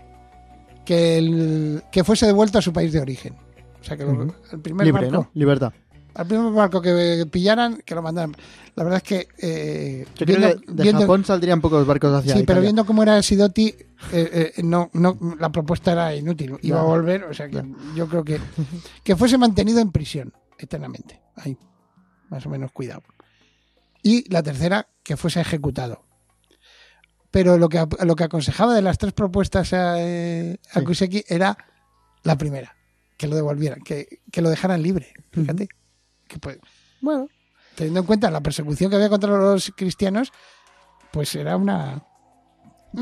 que, 0.85 1.17
el, 1.19 1.83
que 1.93 2.05
fuese 2.05 2.27
devuelto 2.27 2.59
a 2.59 2.63
su 2.63 2.73
país 2.73 2.93
de 2.93 3.01
origen. 3.01 3.35
O 3.81 3.85
sea, 3.85 3.97
que 3.97 4.05
lo- 4.05 4.13
Ujú. 4.13 4.35
el 4.53 4.61
primer 4.61 4.87
Libre, 4.87 5.11
¿no? 5.11 5.31
Libertad. 5.35 5.73
Al 6.15 6.27
primer 6.27 6.53
barco 6.53 6.81
que 6.81 7.27
pillaran, 7.31 7.83
que 7.85 7.95
lo 7.95 8.03
mandaran. 8.03 8.35
La 8.77 8.85
verdad 8.85 8.99
es 8.99 9.03
que. 9.03 9.29
eh, 9.39 10.07
Yo 10.17 10.27
creo 10.27 10.39
viendo- 10.39 10.61
que 10.61 10.73
de 10.73 10.83
viendo- 10.83 11.01
Japón 11.03 11.25
saldrían 11.25 11.61
pocos 11.61 11.87
barcos 11.87 12.13
hacia 12.15 12.35
Sí, 12.35 12.43
pero 12.45 12.61
viendo 12.61 12.85
cómo 12.87 13.03
era 13.03 13.23
Sidotti, 13.23 13.67
eh, 14.13 14.53
eh, 14.57 14.63
no, 14.63 14.91
no, 14.95 15.19
la 15.39 15.51
propuesta 15.51 15.93
era 15.93 16.15
inútil. 16.15 16.57
Iba 16.63 16.81
a 16.81 16.85
volver, 16.85 17.25
o 17.25 17.35
sea 17.35 17.49
que 17.49 17.63
yo 17.95 18.09
creo 18.09 18.25
que. 18.25 18.39
Que 19.05 19.17
fuese 19.17 19.39
mantenido 19.39 19.81
en 19.81 19.91
prisión 19.93 20.33
eternamente. 20.59 21.21
Ahí, 21.37 21.57
más 22.31 22.45
o 22.47 22.49
menos 22.51 22.73
cuidado. 22.73 23.03
Y 24.03 24.29
la 24.31 24.43
tercera, 24.43 24.87
que 25.03 25.17
fuese 25.17 25.41
ejecutado. 25.41 26.03
Pero 27.31 27.59
lo 27.59 27.69
que, 27.69 27.85
lo 28.05 28.15
que 28.15 28.25
aconsejaba 28.25 28.75
de 28.75 28.83
las 28.83 28.99
tres 28.99 29.13
propuestas 29.13 29.73
a, 29.73 29.97
eh, 30.01 30.59
a 30.73 30.79
Sí. 30.81 30.85
Kuseki 30.87 31.25
era 31.27 31.57
la 32.23 32.39
primera, 32.39 32.77
que 33.17 33.27
lo 33.27 33.35
devolvieran, 33.35 33.81
que, 33.81 34.21
que 34.31 34.41
lo 34.41 34.51
dejaran 34.51 34.83
libre. 34.83 35.13
Fíjate. 35.33 35.69
Que 36.29 36.39
pues, 36.39 36.59
Bueno, 37.01 37.29
teniendo 37.75 38.01
en 38.01 38.07
cuenta 38.07 38.31
la 38.31 38.41
persecución 38.43 38.91
que 38.91 38.97
había 38.97 39.09
contra 39.09 39.31
los 39.37 39.73
cristianos, 39.77 40.33
pues 41.13 41.35
era 41.35 41.57
una... 41.57 42.03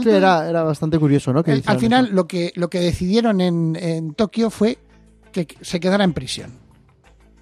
sí, 0.03 0.09
era, 0.09 0.49
era 0.49 0.63
bastante 0.63 0.99
curioso, 0.99 1.33
¿no? 1.33 1.43
Que 1.45 1.63
Al- 1.65 1.79
final 1.79 2.07
eso. 2.07 2.15
lo 2.15 2.27
que, 2.27 2.53
lo 2.57 2.69
que 2.71 2.81
decidieron 2.81 3.41
en, 3.41 3.77
en 3.77 4.15
Tokio 4.15 4.51
fue 4.51 4.79
que 5.33 5.47
se 5.61 5.81
quedara 5.81 6.05
en 6.05 6.13
prisión, 6.13 6.53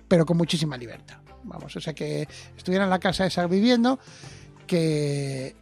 pero 0.08 0.24
con 0.26 0.36
muchísima 0.36 0.76
libertad. 0.76 1.18
Vamos, 1.42 1.74
o 1.74 1.80
sea 1.80 1.94
que 1.94 2.28
estuviera 2.56 2.84
en 2.84 2.90
la 2.90 2.98
casa 2.98 3.24
esa 3.26 3.46
viviendo, 3.46 3.98
que, 4.66 5.56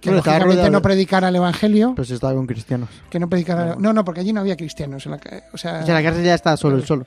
que 0.00 0.08
Bueno, 0.10 0.18
estaba 0.18 0.38
lógicamente 0.38 0.70
no 0.70 0.80
predicara 0.82 1.28
el 1.28 1.36
evangelio, 1.36 1.94
Pues 1.96 2.10
estaba 2.10 2.34
con 2.34 2.46
cristianos. 2.46 2.88
que 3.10 3.18
no 3.18 3.28
predicara... 3.28 3.76
No, 3.76 3.92
no, 3.92 4.04
porque 4.04 4.20
allí 4.20 4.32
no 4.32 4.40
había 4.40 4.56
cristianos. 4.56 5.04
en 5.06 5.12
la 5.12 5.20
o 5.52 5.58
sea, 5.58 5.80
O 5.82 5.86
sea, 5.86 5.94
la 5.94 6.02
cárcel 6.02 6.24
ya 6.24 6.34
está 6.34 6.56
solo, 6.56 6.76
el 6.76 6.84
solo. 6.86 7.06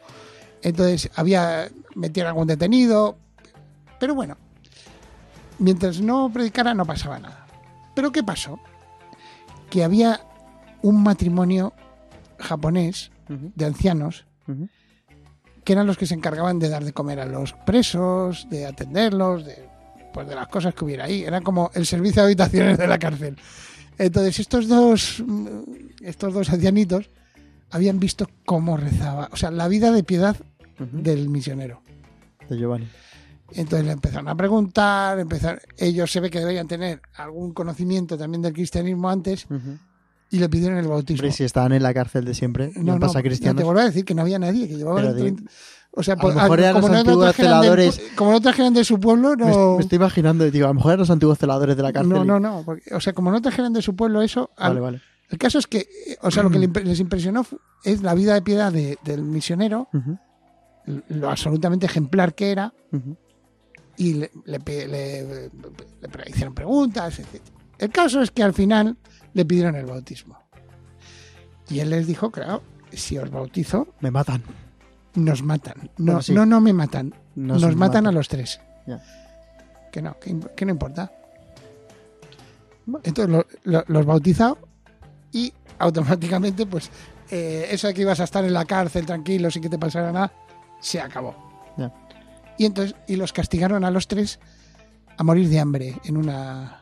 Entonces 0.61 1.09
había 1.15 1.69
metieron 1.95 2.29
algún 2.29 2.47
detenido, 2.47 3.17
pero 3.99 4.15
bueno, 4.15 4.37
mientras 5.59 6.01
no 6.01 6.31
predicara 6.31 6.73
no 6.73 6.85
pasaba 6.85 7.19
nada. 7.19 7.45
Pero 7.95 8.11
¿qué 8.11 8.23
pasó? 8.23 8.59
Que 9.69 9.83
había 9.83 10.21
un 10.81 11.03
matrimonio 11.03 11.73
japonés 12.39 13.11
de 13.27 13.65
ancianos 13.65 14.25
que 15.63 15.73
eran 15.73 15.85
los 15.85 15.97
que 15.97 16.07
se 16.07 16.15
encargaban 16.15 16.57
de 16.57 16.69
dar 16.69 16.83
de 16.83 16.93
comer 16.93 17.19
a 17.19 17.25
los 17.25 17.53
presos, 17.53 18.47
de 18.49 18.65
atenderlos, 18.65 19.45
de, 19.45 19.69
pues 20.13 20.27
de 20.27 20.33
las 20.33 20.47
cosas 20.47 20.73
que 20.73 20.83
hubiera 20.83 21.05
ahí. 21.05 21.23
Era 21.23 21.41
como 21.41 21.69
el 21.75 21.85
servicio 21.85 22.23
de 22.23 22.27
habitaciones 22.29 22.77
de 22.77 22.87
la 22.87 22.97
cárcel. 22.97 23.37
Entonces 23.97 24.39
estos 24.39 24.67
dos, 24.67 25.21
mm, 25.23 25.47
estos 26.01 26.33
dos 26.33 26.49
ancianitos 26.49 27.09
habían 27.69 27.99
visto 27.99 28.27
cómo 28.45 28.77
rezaba, 28.77 29.29
o 29.31 29.35
sea, 29.35 29.51
la 29.51 29.67
vida 29.67 29.91
de 29.91 30.03
piedad 30.03 30.35
Del 30.91 31.29
misionero. 31.29 31.81
De 32.49 32.57
Giovanni. 32.57 32.87
Entonces 33.53 33.85
le 33.85 33.93
empezaron 33.93 34.27
a 34.27 34.35
preguntar, 34.35 35.19
empezar, 35.19 35.59
ellos 35.77 36.11
se 36.11 36.19
ve 36.19 36.29
que 36.29 36.39
deberían 36.39 36.67
tener 36.67 37.01
algún 37.15 37.51
conocimiento 37.53 38.17
también 38.17 38.41
del 38.43 38.53
cristianismo 38.53 39.09
antes 39.09 39.45
Ujú. 39.45 39.77
y 40.29 40.37
le 40.39 40.47
pidieron 40.49 40.77
el 40.77 40.87
bautismo. 40.87 41.21
Hombre, 41.23 41.31
si 41.31 41.43
estaban 41.43 41.73
en 41.73 41.81
la 41.81 41.91
cárcel 41.93 42.25
de 42.25 42.35
siempre, 42.35 42.71
no, 42.75 42.83
no, 42.83 42.93
no, 42.93 42.99
pasa 42.99 43.13
ya 43.19 43.23
te 43.23 43.29
cristianos. 43.29 43.63
vuelvo 43.63 43.81
a 43.81 43.85
decir 43.85 44.05
que 44.05 44.13
no 44.13 44.21
había 44.21 44.37
nadie, 44.37 44.67
que 44.67 44.75
llevaban 44.77 45.01
Pero 45.03 45.13
di- 45.15 45.21
30 45.21 45.51
o 45.91 46.03
sea, 46.03 46.13
a 46.13 46.17
lo 46.17 46.21
pues, 46.21 46.35
mejor 46.35 46.59
eran 46.59 46.73
los 46.75 46.89
no 46.91 46.97
antiguos 46.97 47.25
del 47.25 47.33
celadores. 47.33 47.99
pu- 47.99 48.15
como 48.15 48.31
no 48.31 48.39
trajeran 48.41 48.73
de 48.75 48.83
su 48.83 48.99
pueblo, 48.99 49.35
Me, 49.35 49.45
no. 49.47 49.75
me 49.77 49.81
estoy 49.81 49.95
imaginando, 49.95 50.49
digo, 50.51 50.65
a 50.65 50.69
lo 50.69 50.75
mejor 50.75 50.91
eran 50.91 50.99
los 50.99 51.09
antiguos 51.09 51.39
celadores 51.39 51.75
de 51.75 51.81
la 51.81 51.91
cárcel. 51.91 52.13
No, 52.13 52.23
y- 52.23 52.27
no, 52.27 52.39
no. 52.39 52.61
porque- 52.63 52.93
o 52.93 52.99
sea, 53.01 53.13
como 53.13 53.31
no 53.31 53.41
trajeran 53.41 53.73
de 53.73 53.81
su 53.81 53.95
pueblo 53.95 54.21
eso. 54.21 54.51
al- 54.57 54.69
Vale, 54.73 54.79
vale. 54.81 55.01
El 55.29 55.39
caso 55.39 55.57
es 55.57 55.65
que, 55.65 55.79
eh, 55.79 56.17
o 56.21 56.29
sea, 56.29 56.43
lo 56.43 56.51
que 56.51 56.59
les 56.85 56.99
impresionó 56.99 57.43
es 57.83 58.03
la 58.03 58.13
vida 58.13 58.35
de 58.35 58.43
piedad 58.43 58.71
de- 58.71 58.99
del 59.03 59.23
misionero, 59.23 59.87
Ujú, 59.91 60.19
lo 61.09 61.29
absolutamente 61.29 61.85
ejemplar 61.85 62.33
que 62.35 62.51
era, 62.51 62.73
y 63.97 64.13
le, 64.13 64.31
le 64.45 65.49
hicieron 66.27 66.53
preguntas, 66.55 67.19
etc. 67.19 67.41
El 67.77 67.89
caso 67.91 68.21
es 68.21 68.31
que 68.31 68.43
al 68.43 68.53
final 68.53 68.97
le 69.33 69.45
pidieron 69.45 69.75
el 69.75 69.85
bautismo. 69.85 70.37
Y 71.69 71.79
él 71.79 71.89
les 71.91 72.07
dijo, 72.07 72.31
claro, 72.31 72.63
si 72.91 73.17
os 73.17 73.29
bautizo, 73.29 73.87
Me 73.99 74.09
matan. 74.11 74.41
nos 75.15 75.43
matan. 75.43 75.89
No, 75.97 76.05
Bueno, 76.13 76.21
sí. 76.21 76.33
no, 76.33 76.45
no 76.45 76.59
me 76.61 76.73
matan. 76.73 77.13
Nos 77.35 77.61
Nos, 77.61 77.75
matan, 77.75 77.77
matan. 78.03 78.07
a 78.07 78.11
los 78.11 78.27
tres. 78.27 78.59
Que 79.91 80.01
no, 80.01 80.17
que, 80.19 80.65
no 80.65 80.71
importa. 80.71 81.11
Entonces 83.03 83.29
lo- 83.29 83.45
lo- 83.65 83.83
los 83.87 84.05
bautizado 84.05 84.57
y 85.31 85.53
automáticamente, 85.77 86.65
pues, 86.65 86.89
eh, 87.29 87.67
eso 87.71 87.87
de 87.87 87.93
que 87.93 88.01
ibas 88.01 88.19
a 88.19 88.23
estar 88.23 88.43
en 88.43 88.53
la 88.53 88.65
cárcel 88.65 89.05
tranquilo 89.05 89.51
sin 89.51 89.61
que 89.61 89.69
te 89.69 89.77
pasara 89.77 90.11
nada, 90.11 90.31
se 90.79 90.99
acabó. 90.99 91.35
Y 92.57 92.65
entonces, 92.65 92.95
y 93.07 93.15
los 93.15 93.31
castigaron 93.31 93.85
a 93.85 93.91
los 93.91 94.07
tres 94.07 94.39
a 95.17 95.23
morir 95.23 95.47
de 95.49 95.59
hambre 95.59 95.95
en 96.03 96.17
una, 96.17 96.81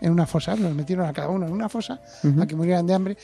en 0.00 0.12
una 0.12 0.26
fosa. 0.26 0.56
Los 0.56 0.74
metieron 0.74 1.06
a 1.06 1.12
cada 1.12 1.28
uno 1.28 1.46
en 1.46 1.52
una 1.52 1.68
fosa 1.68 2.00
a 2.40 2.46
que 2.46 2.56
murieran 2.56 2.86
de 2.86 2.94
hambre 2.94 3.16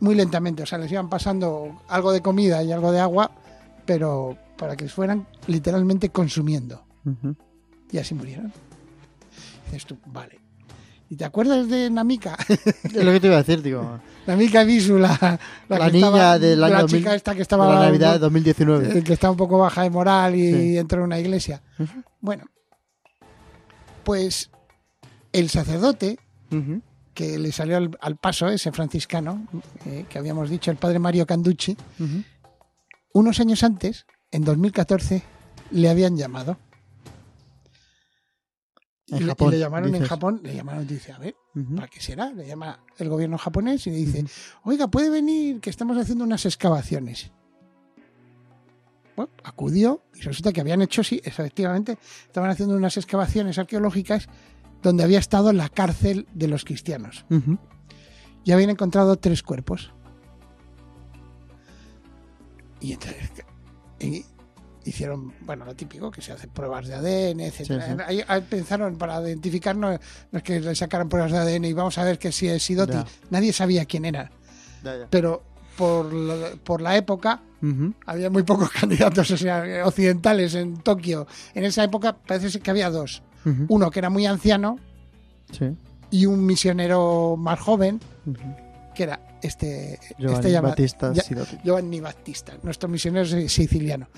muy 0.00 0.14
lentamente. 0.14 0.62
O 0.62 0.66
sea, 0.66 0.78
les 0.78 0.92
iban 0.92 1.08
pasando 1.08 1.82
algo 1.88 2.12
de 2.12 2.20
comida 2.20 2.62
y 2.62 2.72
algo 2.72 2.92
de 2.92 3.00
agua, 3.00 3.30
pero 3.86 4.36
para 4.58 4.76
que 4.76 4.88
fueran 4.88 5.26
literalmente 5.46 6.10
consumiendo. 6.10 6.84
Y 7.90 7.98
así 7.98 8.14
murieron. 8.14 8.52
Dices 9.66 9.86
tú, 9.86 9.96
vale. 10.06 10.43
¿Y 11.10 11.16
te 11.16 11.24
acuerdas 11.24 11.68
de 11.68 11.90
Namika? 11.90 12.36
Es 12.48 12.94
lo 13.04 13.12
que 13.12 13.20
te 13.20 13.26
iba 13.26 13.36
a 13.36 13.42
decir, 13.42 13.62
digo. 13.62 14.00
Namika 14.26 14.64
Bisu, 14.64 14.98
la, 14.98 15.38
La, 15.68 15.90
niña 15.90 16.06
estaba- 16.06 16.38
del 16.38 16.64
año 16.64 16.72
la 16.74 16.80
2000, 16.82 17.00
chica 17.00 17.14
esta 17.14 17.32
que 17.32 17.36
de 17.38 17.42
estaba 17.42 17.68
la 17.74 17.80
Navidad 17.86 18.12
de 18.14 18.18
2019. 18.20 18.98
eh, 18.98 19.02
que 19.02 19.12
está 19.12 19.30
un 19.30 19.36
poco 19.36 19.58
baja 19.58 19.82
de 19.82 19.90
moral 19.90 20.34
y 20.34 20.52
Sí. 20.52 20.78
entró 20.78 20.98
en 21.00 21.04
una 21.04 21.18
iglesia. 21.20 21.62
Bueno, 22.20 22.44
pues 24.02 24.50
el 25.32 25.48
sacerdote 25.50 26.18
que 27.14 27.38
le 27.38 27.50
salió 27.52 27.76
al, 27.76 27.96
al 28.00 28.16
paso, 28.16 28.48
ese 28.48 28.70
franciscano, 28.72 29.46
eh, 29.86 30.04
que 30.08 30.18
habíamos 30.18 30.48
dicho, 30.50 30.70
el 30.70 30.76
padre 30.76 30.98
Mario 31.00 31.26
Canducci, 31.26 31.76
unos 33.12 33.40
años 33.40 33.62
antes, 33.62 34.06
en 34.30 34.44
2014, 34.44 35.22
le 35.72 35.88
habían 35.90 36.16
llamado. 36.16 36.56
En 39.08 39.16
y, 39.16 39.20
le- 39.20 39.24
y 39.26 39.28
Japón, 39.28 39.50
le 39.50 39.58
llamaron 39.58 39.94
en. 39.94 40.04
Japón, 40.04 40.40
le 40.42 40.54
llamaron 40.54 40.82
y 40.84 40.86
dice, 40.86 41.12
a 41.12 41.18
ver. 41.18 41.36
¿para 41.76 41.88
qué 41.88 42.00
será? 42.00 42.32
Le 42.32 42.46
llama 42.46 42.80
el 42.98 43.08
gobierno 43.08 43.38
japonés 43.38 43.86
y 43.86 43.90
le 43.90 43.96
dice, 43.96 44.24
oiga, 44.64 44.88
puede 44.88 45.10
venir 45.10 45.60
que 45.60 45.70
estamos 45.70 45.96
haciendo 45.98 46.24
unas 46.24 46.44
excavaciones. 46.46 47.30
Bueno, 49.16 49.30
acudió 49.44 50.02
y 50.14 50.22
resulta 50.22 50.52
que 50.52 50.60
habían 50.60 50.82
hecho, 50.82 51.04
sí, 51.04 51.20
efectivamente, 51.22 51.98
estaban 52.26 52.50
haciendo 52.50 52.74
unas 52.76 52.96
excavaciones 52.96 53.58
arqueológicas 53.58 54.28
donde 54.82 55.04
había 55.04 55.20
estado 55.20 55.52
la 55.52 55.68
cárcel 55.68 56.26
de 56.34 56.48
los 56.48 56.64
cristianos. 56.64 57.24
Ujú. 57.30 57.58
Y 58.42 58.50
habían 58.52 58.70
encontrado 58.70 59.16
tres 59.16 59.42
cuerpos. 59.42 59.92
Y 62.80 62.92
entonces 62.92 63.30
y 64.00 64.24
hicieron, 64.84 65.32
bueno, 65.40 65.64
lo 65.64 65.74
típico, 65.74 66.10
que 66.10 66.20
se 66.22 66.32
hacen 66.32 66.50
pruebas 66.50 66.86
de 66.88 66.94
ADN, 66.94 67.40
etcétera. 67.40 68.06
Sí, 68.08 68.20
pensaron 68.48 68.96
para 68.96 69.20
identificar, 69.22 69.74
no, 69.76 69.92
es 69.92 70.42
que 70.42 70.60
le 70.60 70.74
sacaran 70.74 71.08
pruebas 71.08 71.32
de 71.32 71.38
ADN 71.38 71.64
y 71.64 71.72
vamos 71.72 71.96
a 71.98 72.04
ver 72.04 72.18
que 72.18 72.32
si 72.32 72.48
es 72.48 72.62
Sidoti. 72.62 72.92
Ya. 72.92 73.06
Nadie 73.30 73.52
sabía 73.52 73.84
quién 73.84 74.04
era. 74.04 74.30
Ya, 74.82 74.96
ya. 74.98 75.06
Pero 75.10 75.42
por 75.76 76.12
la, 76.12 76.50
por 76.62 76.80
la 76.80 76.96
época 76.96 77.40
había 78.06 78.28
muy 78.30 78.42
pocos 78.42 78.70
candidatos 78.80 79.30
o 79.30 79.36
sea, 79.38 79.64
occidentales 79.86 80.54
en 80.54 80.76
Tokio. 80.82 81.26
En 81.54 81.64
esa 81.64 81.82
época 81.82 82.14
parece 82.14 82.50
ser 82.50 82.60
que 82.60 82.70
había 82.70 82.90
dos. 82.90 83.22
Uno 83.68 83.90
que 83.90 83.98
era 83.98 84.10
muy 84.10 84.26
anciano 84.26 84.78
Sí. 85.52 85.66
y 86.10 86.26
un 86.26 86.44
misionero 86.46 87.36
más 87.38 87.58
joven, 87.60 88.00
que 88.94 89.02
era 89.02 89.20
este, 89.42 89.98
Giovanni 90.18 90.38
este 90.38 90.52
llama- 90.52 90.68
Battista 90.70 91.12
ya-. 91.12 91.22
Giovanni 91.62 92.00
Battista, 92.00 92.54
nuestro 92.62 92.88
misionero 92.88 93.24
si- 93.26 93.48
siciliano. 93.48 94.08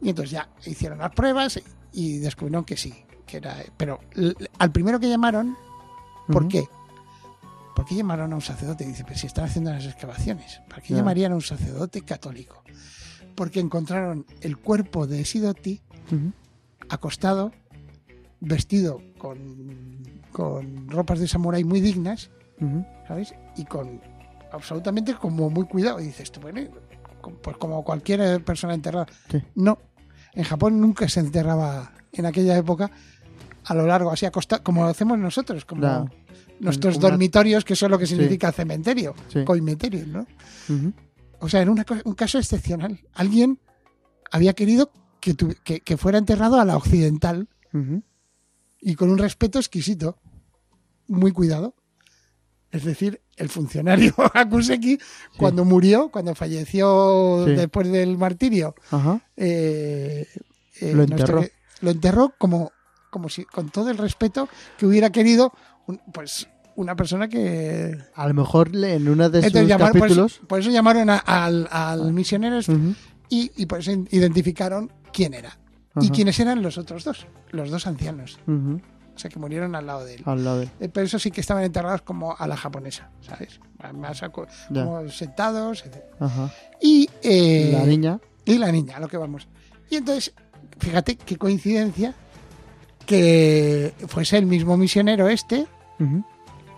Y 0.00 0.10
entonces 0.10 0.30
ya 0.30 0.48
hicieron 0.66 0.98
las 0.98 1.10
pruebas 1.12 1.60
y 1.92 2.18
descubrieron 2.18 2.64
que 2.64 2.76
sí, 2.76 2.94
que 3.26 3.38
era. 3.38 3.56
Pero 3.76 4.00
al 4.58 4.72
primero 4.72 5.00
que 5.00 5.08
llamaron, 5.08 5.56
¿por 6.28 6.46
qué? 6.48 6.64
¿Por 7.74 7.84
qué 7.84 7.94
llamaron 7.94 8.32
a 8.32 8.36
un 8.36 8.42
sacerdote? 8.42 8.84
Dice, 8.84 9.04
pero 9.04 9.18
si 9.18 9.26
están 9.26 9.44
haciendo 9.44 9.70
las 9.72 9.84
excavaciones, 9.84 10.60
¿para 10.68 10.82
qué 10.82 10.94
llamarían 10.94 11.32
a 11.32 11.36
un 11.36 11.42
sacerdote 11.42 12.02
católico? 12.02 12.62
Porque 13.34 13.60
encontraron 13.60 14.26
el 14.40 14.58
cuerpo 14.58 15.06
de 15.06 15.24
Sidotti 15.24 15.80
Ujú. 16.06 16.32
acostado, 16.88 17.52
vestido 18.40 19.00
con, 19.18 20.02
con 20.32 20.88
ropas 20.88 21.20
de 21.20 21.28
samurái 21.28 21.64
muy 21.64 21.80
dignas. 21.80 22.30
¿sabes? 23.06 23.32
Y 23.56 23.64
con 23.64 24.00
absolutamente 24.50 25.14
como 25.14 25.48
muy 25.48 25.64
cuidado. 25.66 26.00
Y 26.00 26.06
dices, 26.06 26.32
bueno, 26.40 26.60
pues 27.42 27.56
como 27.58 27.84
cualquier 27.84 28.42
persona 28.44 28.74
enterrada. 28.74 29.06
Sí. 29.30 29.40
No, 29.54 29.78
en 30.38 30.44
Japón 30.44 30.80
nunca 30.80 31.08
se 31.08 31.18
enterraba 31.20 31.92
en 32.12 32.24
aquella 32.24 32.56
época 32.56 32.90
a 33.64 33.74
lo 33.74 33.86
largo, 33.86 34.10
así 34.10 34.24
acostado, 34.24 34.62
como 34.62 34.82
lo 34.84 34.88
hacemos 34.88 35.18
nosotros, 35.18 35.64
como 35.64 36.08
nuestros 36.60 36.96
Una- 36.96 37.08
dormitorios, 37.10 37.64
que 37.64 37.72
eso 37.74 37.86
es 37.86 37.90
lo 37.90 37.98
que 37.98 38.06
Sí. 38.06 38.14
significa 38.14 38.52
cementerio, 38.52 39.14
Sí. 39.28 39.44
coimeterio, 39.44 40.06
¿no? 40.06 40.26
O 41.40 41.48
sea, 41.48 41.60
era 41.62 41.70
una 41.70 41.84
un 42.04 42.14
caso 42.14 42.38
excepcional. 42.38 43.00
Alguien 43.14 43.58
había 44.30 44.54
querido 44.54 44.90
que, 45.20 45.34
tu- 45.34 45.54
que, 45.64 45.80
que 45.80 45.96
fuera 45.96 46.18
enterrado 46.18 46.60
a 46.60 46.64
la 46.64 46.76
occidental 46.76 47.48
y 48.80 48.94
con 48.94 49.10
un 49.10 49.18
respeto 49.18 49.58
exquisito, 49.58 50.18
muy 51.08 51.32
cuidado. 51.32 51.74
Es 52.70 52.84
decir, 52.84 53.20
el 53.36 53.48
funcionario 53.48 54.14
Akuseki, 54.34 54.98
cuando 55.38 55.64
murió, 55.64 56.10
cuando 56.10 56.34
falleció 56.34 57.44
Sí. 57.46 57.52
después 57.52 57.90
del 57.90 58.18
martirio, 58.18 58.74
Ajá. 58.90 59.20
eh, 59.36 60.26
eh, 60.80 60.92
Lo 60.94 61.06
nuestro- 61.06 61.38
enterró. 61.38 61.44
lo 61.80 61.90
enterró 61.90 62.34
como, 62.38 62.72
como 63.10 63.28
si, 63.28 63.44
con 63.44 63.70
todo 63.70 63.90
el 63.90 63.96
respeto 63.98 64.48
que 64.76 64.86
hubiera 64.86 65.10
querido, 65.10 65.52
un- 65.86 66.00
pues, 66.12 66.46
una 66.76 66.94
persona 66.94 67.28
que. 67.28 67.96
A 68.14 68.28
lo 68.28 68.34
mejor 68.34 68.70
en 68.76 69.08
uno 69.08 69.28
de 69.30 69.38
sus 69.42 69.46
Entonces 69.46 69.76
por, 69.76 69.86
eso, 69.86 69.98
capítulos. 69.98 70.40
por 70.46 70.60
eso 70.60 70.70
llamaron 70.70 71.10
a- 71.10 71.16
al, 71.18 71.68
al 71.72 72.12
misionero 72.12 72.58
este 72.58 72.76
y, 73.30 73.50
y 73.56 73.66
por 73.66 73.80
eso 73.80 73.90
identificaron 74.10 74.92
quién 75.12 75.34
era. 75.34 75.58
Y 76.00 76.10
quiénes 76.10 76.38
eran 76.38 76.62
los 76.62 76.78
otros 76.78 77.02
dos, 77.02 77.26
los 77.50 77.70
dos 77.70 77.86
ancianos. 77.88 78.38
Ujú. 78.46 78.80
O 79.18 79.20
sea, 79.20 79.28
que 79.28 79.40
murieron 79.40 79.74
al 79.74 79.84
lado 79.84 80.04
de 80.04 80.14
él. 80.14 80.22
Al 80.26 80.44
lado 80.44 80.58
de 80.58 80.62
él. 80.66 80.70
Eh, 80.78 80.88
Pero 80.88 81.04
eso 81.04 81.18
sí 81.18 81.32
que 81.32 81.40
estaban 81.40 81.64
enterrados 81.64 82.02
como 82.02 82.36
a 82.38 82.46
la 82.46 82.56
japonesa, 82.56 83.10
¿sabes? 83.20 83.58
Más 83.94 84.22
como 84.30 85.08
sentados. 85.10 85.84
etc. 85.84 85.96
Ajá. 86.20 86.52
Y, 86.80 87.10
eh, 87.24 87.70
La 87.76 87.84
niña. 87.84 88.20
y 88.44 88.58
la 88.58 88.70
niña, 88.70 88.98
a 88.98 89.00
lo 89.00 89.08
que 89.08 89.16
vamos. 89.16 89.48
Y 89.90 89.96
entonces, 89.96 90.32
fíjate 90.78 91.16
qué 91.16 91.36
coincidencia 91.36 92.14
que 93.06 93.92
fuese 94.06 94.38
el 94.38 94.46
mismo 94.46 94.76
misionero 94.76 95.28
este 95.28 95.66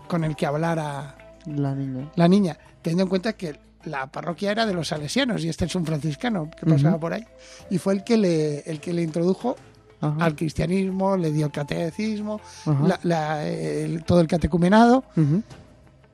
con 0.08 0.24
el 0.24 0.34
que 0.34 0.46
hablara 0.46 1.16
La 1.44 1.74
niña. 1.74 2.10
la 2.16 2.26
niña, 2.26 2.58
teniendo 2.80 3.02
en 3.02 3.08
cuenta 3.10 3.34
que 3.34 3.58
la 3.84 4.06
parroquia 4.10 4.50
era 4.50 4.64
de 4.64 4.72
los 4.72 4.88
salesianos 4.88 5.44
y 5.44 5.50
este 5.50 5.66
es 5.66 5.74
un 5.74 5.84
franciscano 5.84 6.50
que 6.50 6.64
pasaba 6.64 6.98
por 6.98 7.12
ahí. 7.12 7.24
Y 7.70 7.76
fue 7.76 7.92
el 7.94 8.02
que 8.04 8.16
le, 8.16 8.60
el 8.60 8.80
que 8.80 8.92
le 8.94 9.02
introdujo 9.02 9.56
Ajá. 10.00 10.24
al 10.24 10.34
cristianismo, 10.36 11.16
le 11.16 11.30
dio 11.32 11.46
el 11.46 11.52
catecismo, 11.52 12.40
Ajá. 12.66 12.86
la- 12.88 13.00
la- 13.02 13.48
el- 13.48 14.02
todo 14.04 14.20
el 14.20 14.26
catecumenado. 14.26 15.04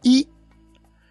Y 0.02 0.28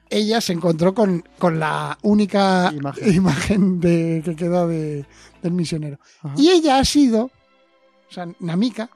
ella 0.10 0.40
se 0.42 0.54
encontró 0.54 0.94
con, 0.94 1.24
con 1.40 1.60
la 1.60 1.98
única 2.04 2.72
Imagen. 2.74 3.14
imagen, 3.14 3.80
de, 3.80 4.22
que 4.24 4.36
quedó 4.36 4.68
de- 4.68 5.06
del 5.42 5.52
misionero. 5.54 6.00
Ajá. 6.22 6.36
Y 6.38 6.50
ella 6.50 6.78
ha 6.80 6.86
sido, 6.86 7.26
o 7.26 8.12
sea, 8.14 8.28
Namika, 8.40 8.90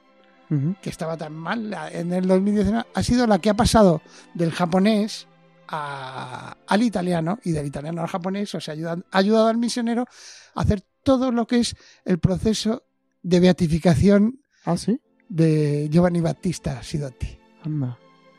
que 0.82 0.90
estaba 0.90 1.16
tan 1.16 1.32
mal 1.32 1.72
en 1.92 2.12
el 2.12 2.26
2019, 2.26 2.84
ha 2.92 3.02
sido 3.04 3.24
la 3.28 3.38
que 3.38 3.50
ha 3.50 3.54
pasado 3.54 4.02
del 4.34 4.50
japonés 4.50 5.28
a- 5.68 6.56
al 6.66 6.82
italiano 6.82 7.38
y 7.44 7.52
del 7.52 7.66
italiano 7.66 8.02
al 8.02 8.08
japonés, 8.08 8.52
o 8.56 8.60
sea, 8.60 8.74
ayuda- 8.74 8.98
ha 9.12 9.18
ayudado 9.18 9.46
al 9.46 9.58
misionero 9.58 10.06
a 10.56 10.60
hacer 10.60 10.82
todo 11.04 11.30
lo 11.30 11.46
que 11.46 11.60
es 11.60 11.76
el 12.04 12.18
proceso 12.18 12.82
de 13.22 13.40
beatificación 13.40 14.40
Ah, 14.64 14.76
sí. 14.76 15.00
de 15.28 15.88
Giovanni 15.90 16.20
Battista 16.20 16.82
Sidotti. 16.82 17.38
Anda. 17.64 17.98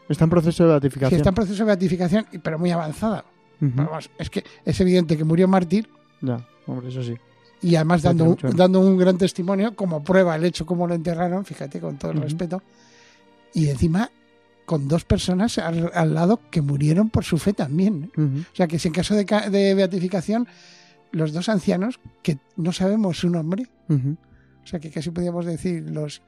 Está 0.10 0.26
en 0.26 0.30
proceso 0.30 0.64
de 0.64 0.70
Sí, 0.70 0.72
beatificación. 0.74 1.18
está 1.20 1.30
en 1.30 1.36
proceso 1.36 1.58
de 1.60 1.66
beatificación, 1.68 2.26
pero 2.44 2.60
muy 2.60 2.72
avanzada. 2.72 3.26
Ujú. 3.62 3.72
Pero 3.76 3.90
vamos, 3.90 4.10
es 4.18 4.30
que 4.30 4.44
es 4.66 4.80
evidente 4.82 5.16
que 5.16 5.24
murió 5.24 5.48
mártir 5.48 5.88
Ya, 6.22 6.46
hombre, 6.68 6.90
eso 6.90 7.04
sí. 7.04 7.14
y 7.62 7.76
además 7.76 8.02
Sí, 8.02 8.08
dando, 8.08 8.26
un- 8.26 8.38
dando 8.56 8.80
un 8.82 8.98
gran 8.98 9.18
testimonio 9.18 9.76
como 9.76 10.04
prueba 10.04 10.36
el 10.36 10.44
hecho 10.46 10.66
cómo 10.66 10.88
lo 10.88 10.96
enterraron, 10.96 11.46
fíjate, 11.46 11.80
con 11.80 11.98
todo 11.98 12.12
el 12.12 12.22
respeto. 12.22 12.62
Y 13.54 13.70
encima 13.70 14.10
con 14.66 14.88
dos 14.88 15.04
personas 15.06 15.58
al, 15.58 15.92
al 15.94 16.14
lado 16.14 16.40
que 16.50 16.62
murieron 16.62 17.10
por 17.10 17.24
su 17.24 17.38
fe 17.38 17.54
también. 17.54 18.12
Ujú. 18.18 18.40
O 18.52 18.56
sea 18.56 18.68
que 18.68 18.80
si 18.80 18.88
en 18.88 18.94
caso 18.94 19.16
de, 19.16 19.26
ca- 19.26 19.50
de 19.50 19.74
beatificación, 19.76 20.48
los 21.12 21.32
dos 21.34 21.48
ancianos, 21.50 22.00
que 22.24 22.38
no 22.58 22.72
sabemos 22.74 23.18
su 23.20 23.30
nombre. 23.30 23.68
O 24.64 24.68
sea 24.68 24.80
que 24.80 24.90
casi 24.92 25.10
podríamos 25.12 25.46
decir 25.46 25.84
los, 25.90 26.22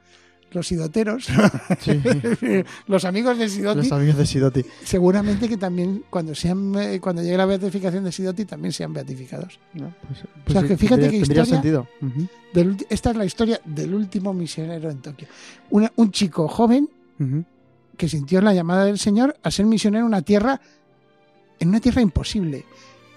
los 0.52 0.67
sidoteros, 0.67 1.28
Sí. 1.80 2.02
los 2.88 3.06
amigos 3.06 3.38
de 3.39 3.50
Sidoti, 3.50 3.78
Los 3.80 3.91
amigos 3.91 4.17
de 4.17 4.26
Sidoti. 4.26 4.65
seguramente 4.84 5.50
que 5.50 5.58
también 5.58 6.04
cuando 6.10 6.36
sean 6.36 6.74
eh, 6.76 7.00
cuando 7.00 7.22
llegue 7.24 7.38
la 7.38 7.46
beatificación 7.46 8.04
de 8.04 8.12
Sidoti 8.12 8.46
también 8.46 8.72
sean 8.72 8.93
beatificados. 8.93 9.60
¿no? 9.74 9.93
Pues, 10.08 10.19
O 10.48 10.52
sea, 10.60 10.67
que 10.67 10.78
fíjate 10.78 11.02
tendría 11.10 11.22
historia- 11.22 11.46
sentido. 11.46 11.88
Del 12.54 12.78
esta 12.89 13.10
es 13.12 13.15
la 13.17 13.26
historia 13.26 13.60
del 13.65 13.93
último 13.96 14.34
misionero 14.34 14.91
en 14.91 15.02
Tokio. 15.02 15.28
Una- 15.72 15.91
un 15.96 16.12
chico 16.12 16.48
joven 16.48 16.88
que 17.98 18.10
sintió 18.10 18.41
la 18.41 18.54
llamada 18.54 18.86
del 18.86 19.00
Señor 19.00 19.36
a 19.43 19.50
ser 19.52 19.65
misionero 19.65 20.02
en 20.04 20.08
una 20.08 20.22
tierra, 20.24 20.60
en 21.60 21.69
una 21.69 21.80
tierra 21.80 22.02
imposible. 22.02 22.65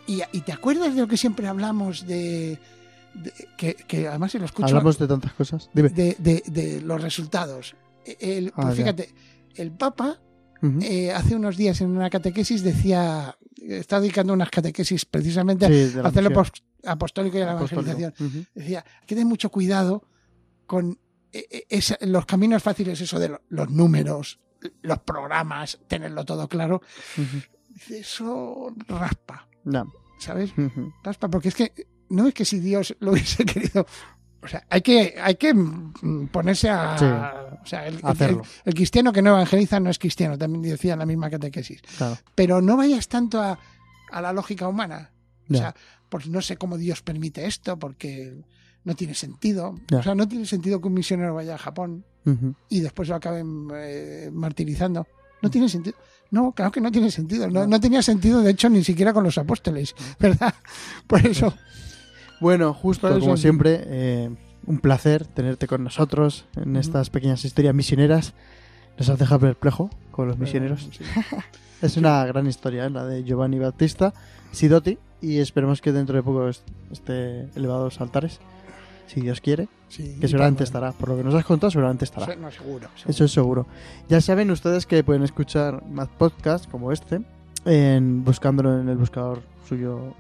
Y, 0.07 0.21
y 0.33 0.41
te 0.43 0.53
acuerdas 0.53 0.95
de 0.95 1.01
lo 1.01 1.09
que 1.09 1.17
siempre 1.17 1.49
hablamos 1.49 2.07
de, 2.07 2.59
de- 3.23 3.33
que, 3.57 3.75
que 3.75 4.09
además 4.09 4.33
se 4.33 4.39
lo 4.39 4.45
escucho 4.47 4.67
Hablamos 4.69 4.99
de 4.99 5.07
tantas 5.09 5.33
cosas. 5.33 5.71
Dime. 5.75 5.89
de, 5.91 6.17
de- 6.19 6.43
de 6.47 6.81
los 6.83 7.01
resultados. 7.03 7.75
El, 8.05 8.49
Ah, 8.55 8.63
pues 8.63 8.77
ya. 8.77 8.83
fíjate, 8.85 9.15
el 9.57 9.73
Papa 9.73 10.21
eh, 10.83 11.13
hace 11.13 11.37
unos 11.37 11.57
días 11.57 11.81
en 11.81 11.91
una 11.91 12.09
catequesis 12.11 12.63
decía, 12.63 13.37
está 13.57 14.01
dedicando 14.01 14.33
unas 14.33 14.51
catequesis 14.51 15.05
precisamente 15.05 15.67
Sí, 15.67 15.99
a 15.99 16.03
la 16.03 16.09
hacer 16.09 16.23
lo 16.25 16.31
misión. 16.31 16.45
pos- 16.45 16.65
apostólico 16.85 17.39
y 17.39 17.43
a 17.43 17.47
la 17.47 17.53
Apostólico. 17.53 17.91
evangelización. 17.91 18.29
Ujú. 18.43 18.47
Decía, 18.55 18.85
hay 18.87 19.07
que 19.07 19.15
tener 19.15 19.27
mucho 19.27 19.51
cuidado 19.51 20.09
con 20.67 20.99
eh, 21.33 21.67
eh, 21.69 21.81
los 22.07 22.27
caminos 22.27 22.63
fáciles, 22.63 23.01
eso 23.01 23.19
de 23.19 23.29
lo- 23.29 23.43
los 23.49 23.71
números, 23.71 24.41
los 24.83 24.99
programas, 25.01 25.79
tenerlo 25.89 26.25
todo 26.25 26.49
claro. 26.49 26.81
Dice, 27.69 27.99
eso 28.01 28.75
raspa, 28.89 29.47
No. 29.65 29.93
¿sabes? 30.19 30.53
Ujú. 30.57 30.93
Raspa, 31.05 31.29
porque 31.29 31.49
es 31.49 31.55
que 31.55 31.73
no 32.09 32.29
es 32.29 32.35
que 32.35 32.45
si 32.45 32.61
Dios 32.61 32.97
lo 33.01 33.13
hubiese 33.13 33.45
querido. 33.47 33.87
O 34.43 34.49
sea, 34.49 34.65
hay 34.71 34.81
que, 34.81 35.17
hay 35.21 35.35
que 35.35 35.53
mm, 35.53 36.29
ponerse 36.29 36.71
a. 36.71 36.97
Sí. 36.99 37.05
o 37.05 37.67
sea, 37.67 37.87
el, 37.87 37.99
Hacerlo. 38.03 38.43
el 38.65 38.75
cristiano 38.75 39.13
que 39.13 39.23
no 39.23 39.31
evangeliza 39.31 39.81
no 39.81 39.91
es 39.91 39.99
cristiano, 39.99 40.39
también 40.39 40.63
decía 40.63 40.93
en 40.93 41.01
la 41.01 41.07
misma 41.07 41.31
catequesis. 41.31 41.83
Claro. 41.97 42.17
Pero 42.35 42.63
no 42.63 42.77
vayas 42.77 43.09
tanto 43.09 43.41
a, 43.41 43.59
a 44.11 44.21
la 44.21 44.33
lógica 44.33 44.69
humana. 44.69 45.11
O 45.49 45.55
sea, 45.55 45.75
pues 46.09 46.27
no 46.29 46.43
sé 46.43 46.57
cómo 46.57 46.77
Dios 46.77 47.03
permite 47.03 47.47
esto, 47.47 47.79
porque 47.79 48.35
no 48.85 48.95
tiene 48.95 49.15
sentido. 49.15 49.75
O 49.93 50.03
sea, 50.03 50.15
no 50.15 50.29
tiene 50.29 50.47
sentido 50.47 50.81
que 50.81 50.89
un 50.89 50.95
misionero 50.95 51.35
vaya 51.35 51.55
a 51.55 51.59
Japón 51.59 52.05
y 52.69 52.81
después 52.81 53.09
lo 53.09 53.17
acaben 53.17 53.69
eh, 53.75 54.31
martirizando. 54.33 55.07
No 55.43 55.51
tiene 55.51 55.69
sentido. 55.69 55.97
No, 56.31 56.53
claro 56.53 56.73
que 56.73 56.81
no 56.81 56.91
tiene 56.91 57.11
sentido. 57.11 57.49
No, 57.49 57.67
no 57.67 57.81
tenía 57.81 58.03
sentido, 58.03 58.43
de 58.43 58.51
hecho, 58.51 58.69
ni 58.69 58.83
siquiera 58.83 59.13
con 59.13 59.23
los 59.23 59.39
apóstoles, 59.39 59.95
¿verdad? 60.19 60.55
Por 61.07 61.25
eso. 61.25 61.55
Bueno, 62.41 62.75
justo 62.75 63.09
eso- 63.09 63.21
como 63.21 63.37
siempre, 63.37 63.81
eh, 63.87 64.31
un 64.67 64.79
placer 64.79 65.27
tenerte 65.27 65.67
con 65.67 65.85
nosotros 65.85 66.47
en 66.57 66.77
estas 66.77 67.11
pequeñas 67.11 67.45
historias 67.45 67.75
misioneras. 67.75 68.35
Nos 68.99 69.09
has 69.09 69.19
dejado 69.19 69.41
perplejo 69.41 69.91
con 70.11 70.29
los 70.29 70.39
misioneros. 70.39 70.89
Sí. 70.93 71.05
Es 71.83 71.99
una 71.99 72.25
gran 72.25 72.47
historia, 72.47 72.87
¿eh? 72.87 72.91
la 72.91 73.05
de 73.05 73.23
Giovanni 73.23 73.59
Battista 73.59 74.15
Sidoti, 74.51 74.97
y 75.21 75.41
esperemos 75.41 75.83
que 75.83 75.93
dentro 75.93 76.17
de 76.17 76.23
poco 76.23 76.49
est- 76.49 76.67
esté 76.91 77.51
elevado 77.55 77.83
a 77.83 77.85
los 77.85 78.01
altares, 78.01 78.41
si 79.07 79.21
Dios 79.21 79.43
quiere, 79.43 79.69
Sí, 79.91 80.17
que 80.19 80.27
seguramente 80.27 80.65
estará. 80.65 80.93
Por 80.93 81.11
lo 81.11 81.17
que 81.19 81.23
nos 81.25 81.35
has 81.35 81.45
contado, 81.45 81.71
seguramente 81.71 82.07
estará. 82.07 82.35
No, 82.37 82.51
seguro. 82.51 82.89
Eso 83.07 83.25
es 83.27 83.31
seguro. 83.31 83.67
Ya 84.09 84.23
saben 84.23 84.51
ustedes 84.51 84.87
que 84.87 85.05
pueden 85.05 85.23
escuchar 85.23 85.85
más 85.87 86.09
podcasts 86.09 86.67
como 86.67 86.93
este, 86.93 87.21
en, 87.67 88.25
buscándolo 88.25 88.81
en 88.81 88.89
el 88.89 88.97
buscador 88.97 89.43
suyo 89.69 90.15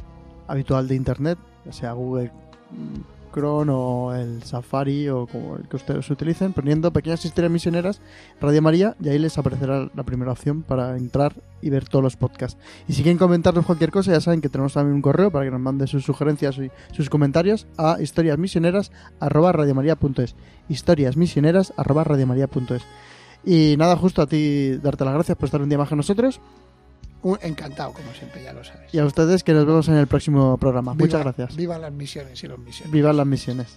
habitual 0.48 0.87
de 0.88 0.94
internet, 0.94 1.38
sea 1.72 1.92
Google 1.92 2.31
mm, 2.70 3.16
Chrome 3.37 3.72
o 3.72 4.14
el 4.14 4.42
Safari 4.42 5.09
o 5.11 5.26
como 5.26 5.57
el 5.57 5.68
que 5.68 5.76
ustedes 5.76 6.09
utilicen, 6.11 6.55
poniendo 6.55 6.90
pequeñas 6.92 7.24
historias 7.24 7.52
misioneras 7.52 8.00
Radio 8.40 8.61
María 8.62 8.96
y 9.00 9.09
ahí 9.11 9.18
les 9.18 9.37
aparecerá 9.37 9.90
la 9.94 10.02
primera 10.05 10.33
opción 10.33 10.62
para 10.62 10.96
entrar 10.96 11.35
y 11.61 11.68
ver 11.70 11.88
todos 11.88 12.02
los 12.02 12.16
podcasts. 12.16 12.59
Y 12.88 12.94
si 12.94 13.02
quieren 13.02 13.18
comentarnos 13.18 13.66
cualquier 13.66 13.90
cosa, 13.90 14.12
ya 14.12 14.20
saben 14.20 14.40
que 14.40 14.48
tenemos 14.48 14.72
también 14.72 14.94
un 14.94 15.02
correo 15.02 15.31
para 15.31 15.44
que 15.44 15.50
nos 15.50 15.61
manden 15.61 15.87
sus 15.87 16.02
sugerencias 16.05 16.57
y 16.59 16.70
sus 16.92 17.11
comentarios 17.11 17.66
a 17.76 17.98
historiasmisioneras@radiomaria.es 18.00 20.35
historiasmisioneras@radiomaria.es. 20.68 22.83
Y 23.44 23.76
nada, 23.76 23.96
justo 23.96 24.22
a 24.22 24.26
ti 24.26 24.79
darte 24.79 25.05
las 25.05 25.12
gracias 25.14 25.37
por 25.37 25.46
estar 25.46 25.61
un 25.61 25.68
día 25.68 25.79
más 25.79 25.88
con 25.88 25.98
nosotros 25.98 26.40
Un- 27.22 27.38
encantado, 27.42 27.92
como 27.92 28.12
siempre, 28.12 28.42
ya 28.42 28.52
lo 28.52 28.62
sabes. 28.64 28.92
y 28.94 28.98
a 28.98 29.05
ustedes 29.05 29.42
que 29.42 29.52
nos 29.52 29.66
vemos 29.66 29.88
en 29.88 29.94
el 29.94 30.07
próximo 30.07 30.57
programa. 30.59 30.92
Viva- 30.92 31.05
Muchas 31.07 31.20
gracias. 31.22 31.57
Viva 31.57 31.79
las 31.79 31.92
misiones 31.92 32.42
y 32.42 32.46
los 32.46 32.59
misiones. 32.59 32.92
Vivan 32.92 33.16
las 33.16 33.26
misiones. 33.26 33.76